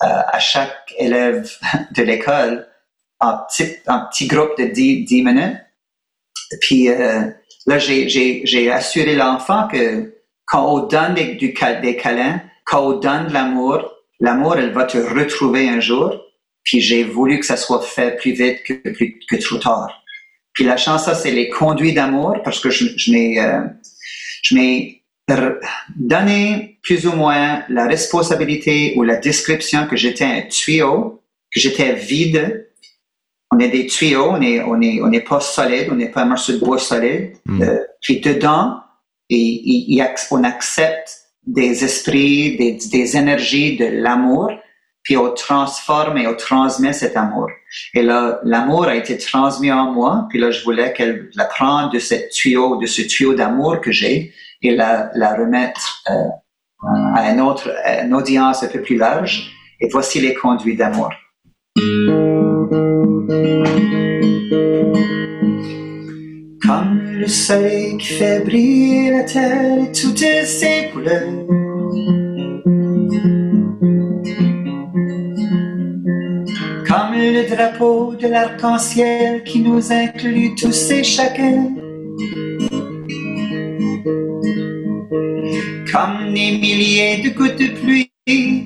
à 0.00 0.40
chaque 0.40 0.92
élève 0.98 1.48
de 1.96 2.02
l'école 2.02 2.66
un 3.20 3.46
petit, 4.10 4.26
groupe 4.26 4.58
de 4.58 4.64
10, 4.66 5.04
10 5.04 5.22
minutes. 5.22 5.56
Puis 6.60 6.88
euh, 6.88 7.30
là, 7.66 7.78
j'ai 7.78 8.70
assuré 8.70 9.14
l'enfant 9.14 9.68
que 9.68 10.14
quand 10.46 10.72
on 10.72 10.86
donne 10.86 11.14
des, 11.14 11.34
du, 11.34 11.54
des 11.82 11.96
câlins, 11.96 12.40
quand 12.64 12.86
on 12.86 12.98
donne 12.98 13.28
de 13.28 13.32
l'amour, 13.32 13.90
l'amour, 14.20 14.56
elle 14.56 14.72
va 14.72 14.84
te 14.84 14.98
retrouver 14.98 15.68
un 15.68 15.80
jour. 15.80 16.20
Puis 16.62 16.80
j'ai 16.80 17.04
voulu 17.04 17.40
que 17.40 17.46
ça 17.46 17.56
soit 17.56 17.82
fait 17.82 18.16
plus 18.16 18.32
vite 18.32 18.62
que, 18.62 18.74
que 18.74 19.42
trop 19.42 19.58
tard. 19.58 20.02
Puis 20.54 20.64
la 20.64 20.76
chanson, 20.76 21.12
c'est 21.14 21.32
les 21.32 21.50
conduits 21.50 21.92
d'amour 21.92 22.40
parce 22.42 22.60
que 22.60 22.70
je, 22.70 22.86
je 22.96 23.12
m'ai 23.12 23.40
euh, 23.40 23.60
donné 25.96 26.78
plus 26.82 27.06
ou 27.06 27.12
moins 27.12 27.64
la 27.68 27.86
responsabilité 27.86 28.94
ou 28.96 29.02
la 29.02 29.16
description 29.16 29.86
que 29.86 29.96
j'étais 29.96 30.24
un 30.24 30.42
tuyau, 30.42 31.22
que 31.52 31.60
j'étais 31.60 31.94
vide, 31.94 32.63
on 33.54 33.58
est 33.58 33.68
des 33.68 33.86
tuyaux, 33.86 34.28
on 34.36 34.40
est, 34.42 34.60
on 34.62 34.80
est, 34.80 35.00
on 35.02 35.08
n'est 35.08 35.20
pas 35.32 35.40
solide, 35.40 35.88
on 35.92 35.96
n'est 35.96 36.10
pas 36.10 36.22
un 36.22 36.26
morceau 36.26 36.52
de 36.52 36.58
bois 36.58 36.78
solide. 36.78 37.32
Mm. 37.46 37.62
Euh, 37.62 37.78
puis 38.02 38.20
dedans, 38.20 38.66
et, 39.30 39.36
et- 39.36 39.94
et 39.94 39.98
ac- 40.02 40.28
on 40.30 40.42
accepte 40.44 41.08
des 41.46 41.84
esprits, 41.84 42.56
des, 42.56 42.78
des 42.90 43.16
énergies 43.16 43.76
de 43.76 43.86
l'amour, 43.86 44.50
puis 45.02 45.16
on 45.18 45.30
transforme 45.34 46.16
et 46.16 46.26
on 46.26 46.34
transmet 46.34 46.94
cet 46.94 47.16
amour. 47.16 47.48
Et 47.92 48.02
là, 48.02 48.40
l'amour 48.44 48.84
a 48.86 48.96
été 48.96 49.18
transmis 49.18 49.70
en 49.70 49.92
moi, 49.92 50.26
puis 50.30 50.38
là, 50.38 50.50
je 50.50 50.64
voulais 50.64 50.92
qu'elle 50.94 51.28
la 51.34 51.44
prendre 51.44 51.90
de 51.92 51.98
ce 51.98 52.14
tuyau, 52.32 52.76
de 52.76 52.86
ce 52.86 53.02
tuyau 53.02 53.34
d'amour 53.34 53.80
que 53.82 53.92
j'ai, 53.92 54.32
et 54.62 54.70
la, 54.74 55.10
la 55.14 55.34
remettre 55.34 56.02
euh, 56.10 56.14
à 57.14 57.30
une 57.30 57.40
autre, 57.40 57.70
à 57.84 58.02
une 58.04 58.14
audience 58.14 58.62
un 58.62 58.68
peu 58.68 58.80
plus 58.80 58.96
large. 58.96 59.50
Et 59.80 59.88
voici 59.88 60.20
les 60.20 60.34
conduits 60.34 60.76
d'amour. 60.76 61.10
Comme 66.62 67.00
le 67.18 67.26
soleil 67.26 67.98
qui 67.98 68.06
fait 68.14 68.40
briller 68.40 69.10
la 69.10 69.24
terre 69.24 69.82
et 69.82 69.92
toutes 69.92 70.18
ses 70.18 70.88
couleurs. 70.90 71.28
Comme 76.88 77.12
le 77.12 77.54
drapeau 77.54 78.14
de 78.14 78.26
l'arc-en-ciel 78.26 79.44
qui 79.44 79.60
nous 79.60 79.92
inclut 79.92 80.54
tous 80.54 80.90
et 80.90 81.04
chacun. 81.04 81.74
Comme 85.92 86.32
des 86.32 86.52
milliers 86.58 87.22
de 87.22 87.28
gouttes 87.36 87.58
de 87.58 87.68
pluie 87.78 88.10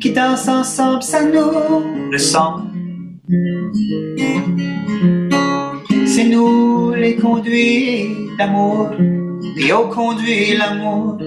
qui 0.01 0.13
dansent 0.13 0.49
ensemble, 0.49 1.03
ça 1.03 1.25
nous 1.25 2.13
ressemble. 2.13 2.78
C'est 6.07 6.25
nous 6.25 6.93
les 6.95 7.17
conduits 7.17 8.09
d'amour, 8.39 8.89
et 9.59 9.71
au 9.71 9.89
conduit 9.89 10.57
l'amour. 10.57 11.19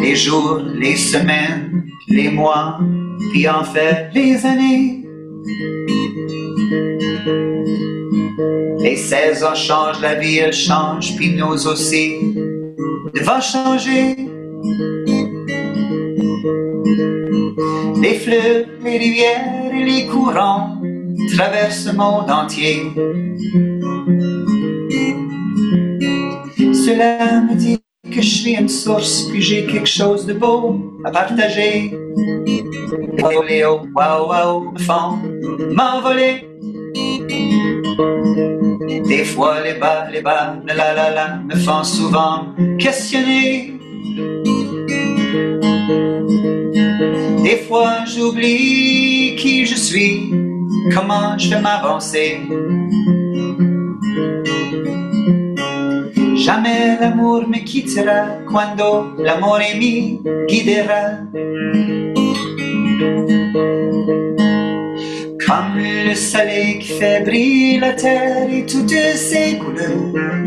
Les 0.00 0.14
jours, 0.14 0.62
les 0.78 0.94
semaines, 0.94 1.86
les 2.06 2.28
mois, 2.30 2.78
puis 3.32 3.48
en 3.48 3.64
les 4.14 4.46
années. 4.46 5.02
Les 8.78 8.96
saisons 8.96 9.56
changent, 9.56 10.00
la 10.00 10.14
vie 10.14 10.36
elle 10.36 10.52
change, 10.52 11.16
puis 11.16 11.34
nous 11.34 11.66
aussi 11.66 12.36
devons 13.12 13.40
changer. 13.40 14.14
Les 18.00 18.14
fleuves, 18.14 18.66
les 18.84 18.98
rivières 18.98 19.72
et 19.74 19.84
les 19.84 20.06
courants 20.06 20.80
traversent 21.34 21.86
le 21.86 21.92
monde 21.92 22.30
entier. 22.30 22.82
Cela 26.56 27.40
me 27.42 27.54
dit 27.54 27.78
que 28.04 28.22
je 28.22 28.28
suis 28.28 28.52
une 28.52 28.68
source, 28.68 29.24
puis 29.30 29.42
j'ai 29.42 29.66
quelque 29.66 29.88
chose 29.88 30.26
de 30.26 30.34
beau 30.34 31.00
à 31.04 31.10
partager. 31.10 31.92
Wow, 33.18 33.42
Léo, 33.42 33.80
wow, 33.94 34.28
wow, 34.28 34.72
me 34.72 34.78
font 34.78 35.18
m'envoler. 35.74 36.48
Des 39.08 39.24
fois, 39.24 39.60
les 39.62 39.74
bas, 39.74 40.08
les 40.10 40.20
bas, 40.20 40.56
la 40.66 40.74
la 40.74 41.10
la, 41.10 41.36
me 41.38 41.54
font 41.56 41.84
souvent 41.84 42.46
questionner. 42.78 43.76
J'oublie 48.06 49.36
qui 49.36 49.66
je 49.66 49.74
suis, 49.74 50.32
comment 50.94 51.36
je 51.38 51.50
vais 51.50 51.60
m'avancer. 51.60 52.40
Jamais 56.36 56.96
l'amour 57.00 57.48
me 57.48 57.58
quittera, 57.64 58.38
quando 58.46 59.14
l'amore 59.18 59.76
mi 59.78 60.20
guidera. 60.48 61.24
Comme 65.44 65.78
le 65.78 66.14
soleil 66.14 66.78
qui 66.78 66.92
fait 66.98 67.24
briller 67.24 67.80
la 67.80 67.92
terre 67.92 68.48
et 68.52 68.64
toutes 68.66 68.90
ses 68.90 69.58
couleurs. 69.58 70.45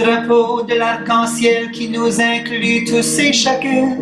Drapeau 0.00 0.62
de 0.62 0.74
l'arc-en-ciel 0.74 1.70
qui 1.72 1.88
nous 1.88 2.20
inclut 2.20 2.84
tous 2.84 3.18
et 3.18 3.32
chacun. 3.32 3.96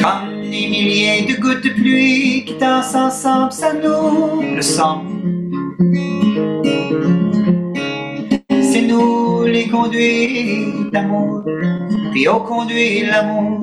Comme 0.00 0.42
des 0.42 0.66
milliers 0.74 1.26
de 1.28 1.40
gouttes 1.40 1.62
de 1.62 1.70
pluie 1.70 2.44
qui 2.46 2.54
dansent 2.54 2.94
ensemble, 2.94 3.52
ça 3.52 3.72
nous 3.74 4.56
ressemble. 4.56 5.10
C'est 8.48 8.82
nous 8.82 9.42
les 9.44 9.68
conduits 9.68 10.90
d'amour, 10.90 11.42
puis 12.12 12.28
on 12.28 12.40
conduit 12.40 13.04
l'amour. 13.04 13.60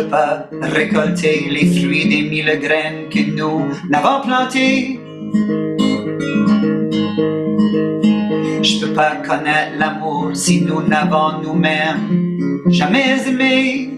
Je 0.00 0.04
peux 0.06 0.12
pas 0.12 0.48
récolter 0.62 1.46
les 1.50 1.66
fruits 1.78 2.08
des 2.08 2.22
mille 2.22 2.58
graines 2.62 3.10
que 3.10 3.18
nous 3.36 3.66
n'avons 3.90 4.22
plantées. 4.26 4.98
Je 8.62 8.80
peux 8.80 8.94
pas 8.94 9.16
connaître 9.16 9.76
l'amour 9.78 10.30
si 10.32 10.62
nous 10.62 10.80
n'avons 10.80 11.42
nous-mêmes 11.42 12.62
jamais 12.68 13.28
aimé. 13.28 13.90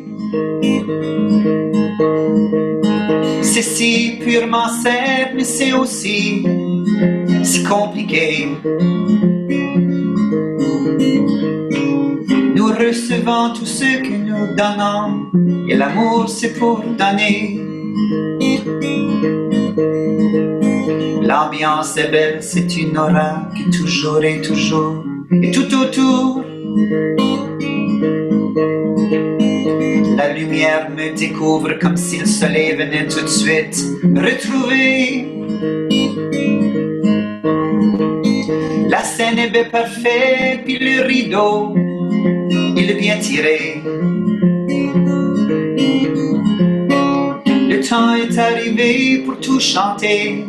C'est 3.42 3.62
si 3.62 4.18
purement 4.24 4.70
simple, 4.70 5.34
mais 5.36 5.44
c'est 5.44 5.72
aussi 5.72 6.44
si 7.44 7.62
compliqué. 7.62 8.48
Nous 12.82 12.88
recevons 12.88 13.52
tout 13.54 13.64
ce 13.64 14.02
que 14.02 14.08
nous 14.08 14.56
donnons, 14.56 15.30
et 15.68 15.76
l'amour 15.76 16.28
c'est 16.28 16.54
pour 16.58 16.80
donner. 16.80 17.60
L'ambiance 21.22 21.96
est 21.96 22.10
belle, 22.10 22.42
c'est 22.42 22.76
une 22.76 22.98
aura 22.98 23.48
qui 23.54 23.70
toujours 23.70 24.24
et 24.24 24.40
toujours 24.40 25.04
et 25.30 25.52
tout 25.52 25.72
autour. 25.76 26.42
La 30.16 30.32
lumière 30.32 30.90
me 30.90 31.16
découvre 31.16 31.78
comme 31.78 31.96
si 31.96 32.18
le 32.18 32.26
soleil 32.26 32.74
venait 32.74 33.06
tout 33.06 33.22
de 33.22 33.28
suite 33.28 33.80
retrouver. 34.02 35.28
La 38.88 39.04
scène 39.04 39.38
est 39.38 39.50
bien 39.50 39.64
parfaite, 39.70 40.64
puis 40.64 40.78
le 40.80 41.02
rideau, 41.02 41.74
Le 47.68 47.80
temps 47.88 48.14
est 48.16 48.36
arrivé 48.36 49.18
pour 49.24 49.38
tout 49.38 49.60
chanter, 49.60 50.44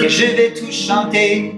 et 0.00 0.08
je 0.08 0.26
vais 0.36 0.52
tout 0.52 0.70
chanter. 0.70 1.54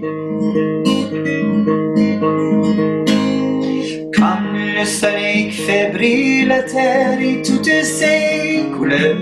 Comme 4.15 4.55
le 4.79 4.85
soleil 4.85 5.49
qui 5.49 5.57
fait 5.57 5.91
briller 5.93 6.45
la 6.45 6.63
terre 6.63 7.19
et 7.21 7.43
toutes 7.43 7.65
ses 7.83 8.63
couleurs. 8.75 9.21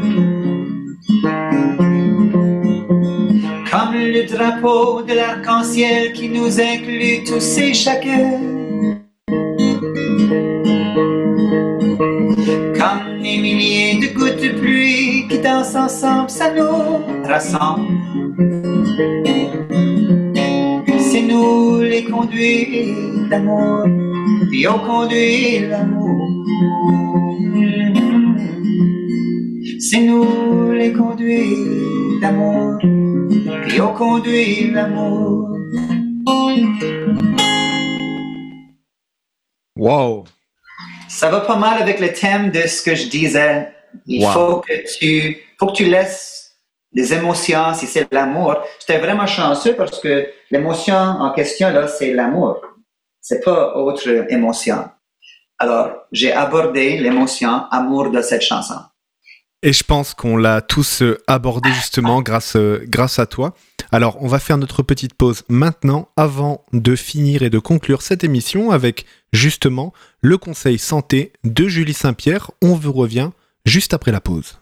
Comme 3.69 3.95
le 3.95 4.23
drapeau 4.23 5.01
de 5.01 5.13
l'arc-en-ciel 5.13 6.13
qui 6.13 6.29
nous 6.29 6.61
inclut 6.61 7.25
tous 7.25 7.57
et 7.57 7.73
chacun. 7.73 8.64
Gouttes 14.25 14.41
de 14.41 14.59
pluie 14.59 15.27
qui 15.27 15.39
dansent 15.39 15.75
ensemble, 15.75 16.29
ça 16.29 16.51
nous 16.51 17.27
rassemble. 17.27 17.87
C'est 20.99 21.21
nous 21.21 21.81
les 21.81 22.03
conduits 22.05 22.95
d'amour, 23.29 23.85
puis 24.49 24.67
on 24.67 24.79
conduit 24.79 25.59
l'amour. 25.67 26.27
C'est 29.79 30.01
nous 30.01 30.71
les 30.71 30.91
conduits 30.93 32.19
d'amour, 32.21 32.79
puis 33.67 33.81
on 33.81 33.93
conduit 33.93 34.71
l'amour. 34.71 35.55
Wow. 39.77 40.23
Ça 41.07 41.29
va 41.29 41.41
pas 41.41 41.57
mal 41.57 41.81
avec 41.81 41.99
le 41.99 42.11
thème 42.11 42.49
de 42.49 42.61
ce 42.61 42.81
que 42.81 42.95
je 42.95 43.07
disais. 43.07 43.74
Il 44.05 44.23
Wow. 44.25 44.31
faut 44.31 44.59
que 44.61 44.97
tu, 44.97 45.37
faut 45.59 45.67
que 45.67 45.73
tu 45.73 45.85
laisses 45.85 46.51
les 46.93 47.13
émotions, 47.13 47.73
si 47.73 47.87
c'est 47.87 48.07
l'amour. 48.11 48.55
J'étais 48.79 48.99
vraiment 48.99 49.25
chanceux 49.27 49.75
parce 49.75 49.99
que 49.99 50.27
l'émotion 50.51 50.95
en 50.95 51.31
question 51.33 51.69
là, 51.71 51.87
c'est 51.87 52.13
l'amour. 52.13 52.61
C'est 53.21 53.43
pas 53.43 53.75
autre 53.75 54.07
émotion. 54.29 54.87
Alors, 55.59 55.89
j'ai 56.11 56.31
abordé 56.31 56.97
l'émotion 56.97 57.63
amour 57.71 58.11
de 58.11 58.21
cette 58.21 58.41
chanson. 58.41 58.75
Et 59.63 59.73
je 59.73 59.83
pense 59.83 60.13
qu'on 60.13 60.37
l'a 60.37 60.61
tous 60.61 61.01
euh, 61.01 61.17
abordé 61.27 61.71
justement 61.71 62.21
grâce, 62.21 62.55
euh, 62.55 62.83
grâce 62.87 63.17
à 63.19 63.25
toi. 63.25 63.55
Alors, 63.91 64.17
on 64.21 64.27
va 64.27 64.37
faire 64.39 64.57
notre 64.57 64.83
petite 64.83 65.15
pause 65.15 65.43
maintenant 65.49 66.09
avant 66.17 66.65
de 66.71 66.95
finir 66.95 67.41
et 67.41 67.49
de 67.49 67.57
conclure 67.59 68.01
cette 68.03 68.23
émission 68.23 68.69
avec 68.71 69.05
justement 69.33 69.91
le 70.21 70.37
conseil 70.37 70.77
santé 70.77 71.33
de 71.43 71.67
Julie 71.67 71.93
Saint-Pierre. 71.93 72.51
On 72.61 72.75
vous 72.75 72.93
revient 72.93 73.31
juste 73.65 73.93
après 73.93 74.11
la 74.11 74.21
pause. 74.21 74.59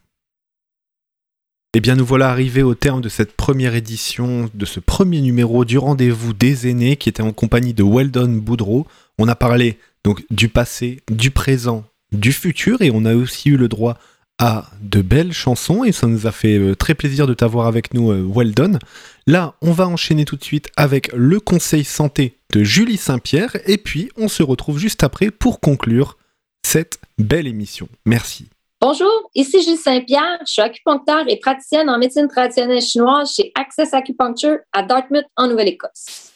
Eh 1.76 1.80
bien, 1.80 1.96
nous 1.96 2.06
voilà 2.06 2.30
arrivés 2.30 2.62
au 2.62 2.76
terme 2.76 3.02
de 3.02 3.10
cette 3.10 3.34
première 3.34 3.74
édition, 3.74 4.50
de 4.54 4.66
ce 4.66 4.80
premier 4.80 5.22
numéro 5.22 5.66
du 5.66 5.80
rendez-vous 5.80 6.34
des 6.34 6.68
aînés 6.68 6.98
qui 6.98 7.10
était 7.10 7.24
en 7.24 7.34
compagnie 7.34 7.74
de 7.74 7.84
Weldon 7.84 8.30
Boudreau. 8.30 8.86
On 9.18 9.28
a 9.28 9.36
parlé 9.36 9.80
donc 10.04 10.24
du 10.30 10.50
passé, 10.50 11.00
du 11.12 11.32
présent, 11.32 11.84
du 12.12 12.32
futur 12.32 12.84
et 12.84 12.92
on 12.94 13.06
a 13.06 13.16
aussi 13.16 13.50
eu 13.50 13.58
le 13.58 13.70
droit 13.70 13.98
à 14.38 14.70
de 14.82 15.02
belles 15.02 15.34
chansons 15.34 15.84
et 15.84 15.92
ça 15.92 16.06
nous 16.06 16.28
a 16.28 16.32
fait 16.32 16.58
euh, 16.58 16.76
très 16.76 16.94
plaisir 16.96 17.26
de 17.26 17.34
t'avoir 17.34 17.66
avec 17.66 17.94
nous, 17.94 18.12
euh, 18.12 18.24
Weldon. 18.24 18.78
Là, 19.26 19.56
on 19.62 19.72
va 19.72 19.88
enchaîner 19.88 20.26
tout 20.26 20.36
de 20.36 20.44
suite 20.44 20.70
avec 20.76 21.12
le 21.14 21.40
conseil 21.40 21.84
santé 21.84 22.38
de 22.52 22.64
Julie 22.64 22.98
Saint-Pierre 22.98 23.58
et 23.66 23.78
puis 23.78 24.10
on 24.16 24.28
se 24.28 24.44
retrouve 24.44 24.78
juste 24.78 25.04
après 25.04 25.32
pour 25.32 25.60
conclure 25.60 26.18
cette 26.66 27.00
belle 27.18 27.48
émission. 27.48 27.88
Merci. 28.06 28.48
Bonjour, 28.86 29.30
ici 29.34 29.62
Julie 29.62 29.78
Saint-Pierre. 29.78 30.40
Je 30.42 30.52
suis 30.52 30.62
acupuncteur 30.62 31.24
et 31.30 31.40
praticienne 31.40 31.90
en 31.90 31.98
médecine 31.98 32.28
traditionnelle 32.28 32.82
chinoise 32.82 33.34
chez 33.34 33.54
Access 33.56 33.94
Acupuncture 33.94 34.58
à 34.74 34.84
Dartmouth, 34.84 35.24
en 35.38 35.48
Nouvelle-Écosse. 35.48 36.34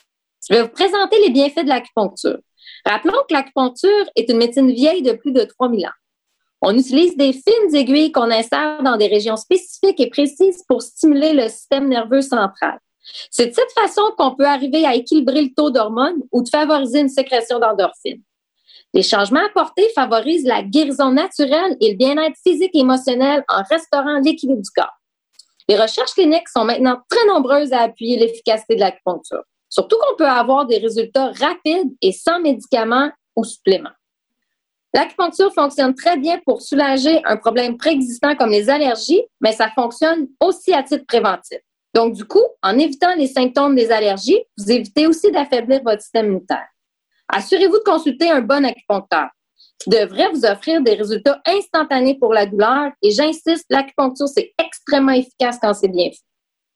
Je 0.49 0.55
vais 0.55 0.61
vous 0.61 0.69
présenter 0.69 1.19
les 1.19 1.29
bienfaits 1.29 1.65
de 1.65 1.67
l'acupuncture. 1.67 2.37
Rappelons 2.85 3.17
que 3.27 3.33
l'acupuncture 3.33 4.05
est 4.15 4.29
une 4.29 4.37
médecine 4.37 4.71
vieille 4.71 5.01
de 5.01 5.11
plus 5.11 5.33
de 5.33 5.43
3000 5.43 5.87
ans. 5.87 5.91
On 6.61 6.73
utilise 6.73 7.17
des 7.17 7.33
fines 7.33 7.75
aiguilles 7.75 8.13
qu'on 8.13 8.31
insère 8.31 8.81
dans 8.81 8.95
des 8.95 9.07
régions 9.07 9.35
spécifiques 9.35 9.99
et 9.99 10.09
précises 10.09 10.63
pour 10.69 10.81
stimuler 10.81 11.33
le 11.33 11.49
système 11.49 11.89
nerveux 11.89 12.21
central. 12.21 12.79
C'est 13.29 13.47
de 13.47 13.53
cette 13.53 13.73
façon 13.73 14.13
qu'on 14.17 14.37
peut 14.37 14.47
arriver 14.47 14.85
à 14.85 14.95
équilibrer 14.95 15.41
le 15.41 15.53
taux 15.53 15.69
d'hormones 15.69 16.21
ou 16.31 16.43
de 16.43 16.47
favoriser 16.47 17.01
une 17.01 17.09
sécrétion 17.09 17.59
d'endorphines. 17.59 18.23
Les 18.93 19.03
changements 19.03 19.45
apportés 19.45 19.87
favorisent 19.93 20.45
la 20.45 20.63
guérison 20.63 21.11
naturelle 21.11 21.75
et 21.81 21.91
le 21.91 21.97
bien-être 21.97 22.37
physique 22.41 22.71
et 22.73 22.79
émotionnel 22.79 23.43
en 23.49 23.63
restaurant 23.69 24.19
l'équilibre 24.23 24.61
du 24.61 24.69
corps. 24.75 24.97
Les 25.69 25.77
recherches 25.77 26.13
cliniques 26.13 26.47
sont 26.47 26.63
maintenant 26.63 26.97
très 27.09 27.25
nombreuses 27.27 27.73
à 27.73 27.81
appuyer 27.81 28.17
l'efficacité 28.17 28.75
de 28.75 28.79
l'acupuncture, 28.79 29.43
surtout 29.69 29.97
qu'on 29.97 30.15
peut 30.15 30.27
avoir 30.27 30.65
des 30.65 30.77
résultats 30.77 31.31
rapides 31.33 31.93
et 32.01 32.13
sans 32.13 32.39
médicaments 32.39 33.11
ou 33.35 33.43
suppléments. 33.43 33.91
L'acupuncture 34.93 35.53
fonctionne 35.53 35.93
très 35.93 36.17
bien 36.17 36.39
pour 36.45 36.61
soulager 36.61 37.21
un 37.25 37.35
problème 37.35 37.77
préexistant 37.77 38.35
comme 38.35 38.51
les 38.51 38.69
allergies, 38.69 39.21
mais 39.41 39.51
ça 39.51 39.69
fonctionne 39.69 40.27
aussi 40.39 40.73
à 40.73 40.81
titre 40.81 41.05
préventif. 41.05 41.59
Donc, 41.93 42.13
du 42.13 42.25
coup, 42.25 42.43
en 42.63 42.77
évitant 42.79 43.13
les 43.15 43.27
symptômes 43.27 43.75
des 43.75 43.91
allergies, 43.91 44.39
vous 44.57 44.71
évitez 44.71 45.05
aussi 45.07 45.31
d'affaiblir 45.31 45.81
votre 45.83 46.01
système 46.01 46.27
immunitaire. 46.27 46.67
Assurez-vous 47.29 47.77
de 47.77 47.83
consulter 47.83 48.29
un 48.29 48.41
bon 48.41 48.65
acupuncteur 48.65 49.27
qui 49.79 49.89
devrait 49.89 50.29
vous 50.33 50.45
offrir 50.45 50.81
des 50.81 50.95
résultats 50.95 51.41
instantanés 51.45 52.17
pour 52.19 52.33
la 52.33 52.45
douleur. 52.45 52.91
Et 53.01 53.11
j'insiste, 53.11 53.65
l'acupuncture, 53.69 54.27
c'est 54.27 54.53
extrêmement 54.57 55.11
efficace 55.11 55.57
quand 55.61 55.73
c'est 55.73 55.87
bien 55.87 56.05
fait. 56.05 56.21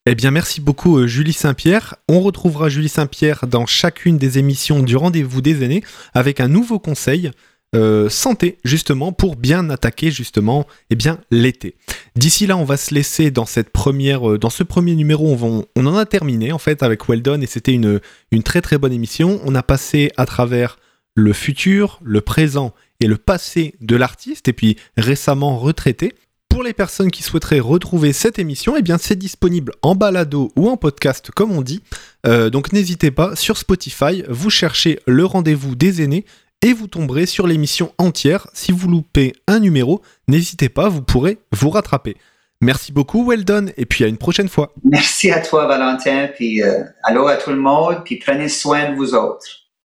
Eh 0.07 0.15
bien, 0.15 0.31
merci 0.31 0.61
beaucoup, 0.61 0.97
euh, 0.97 1.05
Julie 1.05 1.33
Saint-Pierre. 1.33 1.95
On 2.09 2.21
retrouvera 2.21 2.69
Julie 2.69 2.89
Saint-Pierre 2.89 3.45
dans 3.45 3.67
chacune 3.67 4.17
des 4.17 4.39
émissions 4.39 4.81
du 4.81 4.97
Rendez-vous 4.97 5.41
des 5.41 5.63
aînés 5.63 5.83
avec 6.15 6.39
un 6.39 6.47
nouveau 6.47 6.79
conseil. 6.79 7.31
Euh, 7.73 8.09
santé 8.09 8.57
justement 8.65 9.13
pour 9.13 9.37
bien 9.37 9.69
attaquer 9.69 10.11
justement 10.11 10.67
eh 10.89 10.95
bien 10.95 11.21
l'été. 11.31 11.75
D'ici 12.17 12.45
là, 12.45 12.57
on 12.57 12.65
va 12.65 12.75
se 12.75 12.93
laisser 12.93 13.31
dans 13.31 13.43
euh, 13.43 14.49
ce 14.49 14.63
premier 14.63 14.95
numéro, 14.95 15.37
on, 15.41 15.85
en 15.85 15.95
a 15.95 16.05
terminé 16.05 16.51
en 16.51 16.57
fait 16.57 16.83
avec 16.83 17.07
Weldon 17.07 17.39
et 17.39 17.45
c'était 17.45 17.71
une, 17.71 18.01
une 18.31 18.43
très 18.43 18.59
très 18.59 18.77
bonne 18.77 18.91
émission. 18.91 19.39
On 19.45 19.55
a 19.55 19.63
passé 19.63 20.11
à 20.17 20.25
travers 20.25 20.79
le 21.15 21.31
futur, 21.31 22.01
le 22.03 22.19
présent 22.19 22.73
et 22.99 23.07
le 23.07 23.15
passé 23.15 23.75
de 23.79 23.95
l'artiste 23.95 24.49
et 24.49 24.53
puis 24.53 24.75
récemment 24.97 25.57
retraité. 25.57 26.13
Pour 26.49 26.63
les 26.63 26.73
personnes 26.73 27.09
qui 27.09 27.23
souhaiteraient 27.23 27.61
retrouver 27.61 28.11
cette 28.11 28.37
émission, 28.37 28.75
eh 28.75 28.81
bien 28.81 28.97
c'est 28.97 29.15
disponible 29.15 29.71
en 29.81 29.95
balado 29.95 30.51
ou 30.57 30.67
en 30.67 30.75
podcast 30.75 31.31
comme 31.33 31.53
on 31.53 31.61
dit. 31.61 31.81
Euh, 32.27 32.49
donc 32.49 32.73
n'hésitez 32.73 33.11
pas 33.11 33.37
sur 33.37 33.55
Spotify, 33.55 34.23
vous 34.27 34.49
cherchez 34.49 34.99
le 35.07 35.23
rendez-vous 35.23 35.75
des 35.75 36.01
aînés 36.01 36.25
et 36.61 36.73
vous 36.73 36.87
tomberez 36.87 37.25
sur 37.25 37.47
l'émission 37.47 37.93
entière. 37.97 38.47
Si 38.53 38.71
vous 38.71 38.87
loupez 38.87 39.33
un 39.47 39.59
numéro, 39.59 40.01
n'hésitez 40.27 40.69
pas, 40.69 40.89
vous 40.89 41.01
pourrez 41.01 41.39
vous 41.51 41.69
rattraper. 41.69 42.15
Merci 42.61 42.91
beaucoup, 42.91 43.27
Weldon, 43.27 43.67
et 43.75 43.85
puis 43.85 44.03
à 44.03 44.07
une 44.07 44.17
prochaine 44.17 44.47
fois. 44.47 44.71
Merci 44.83 45.31
à 45.31 45.41
toi, 45.41 45.65
Valentin, 45.65 46.27
puis 46.35 46.61
euh, 46.61 46.83
allô 47.03 47.27
à 47.27 47.37
tout 47.37 47.49
le 47.49 47.55
monde, 47.55 48.03
puis 48.05 48.17
prenez 48.17 48.49
soin 48.49 48.91
de 48.91 48.95
vous 48.95 49.15
autres. 49.15 49.60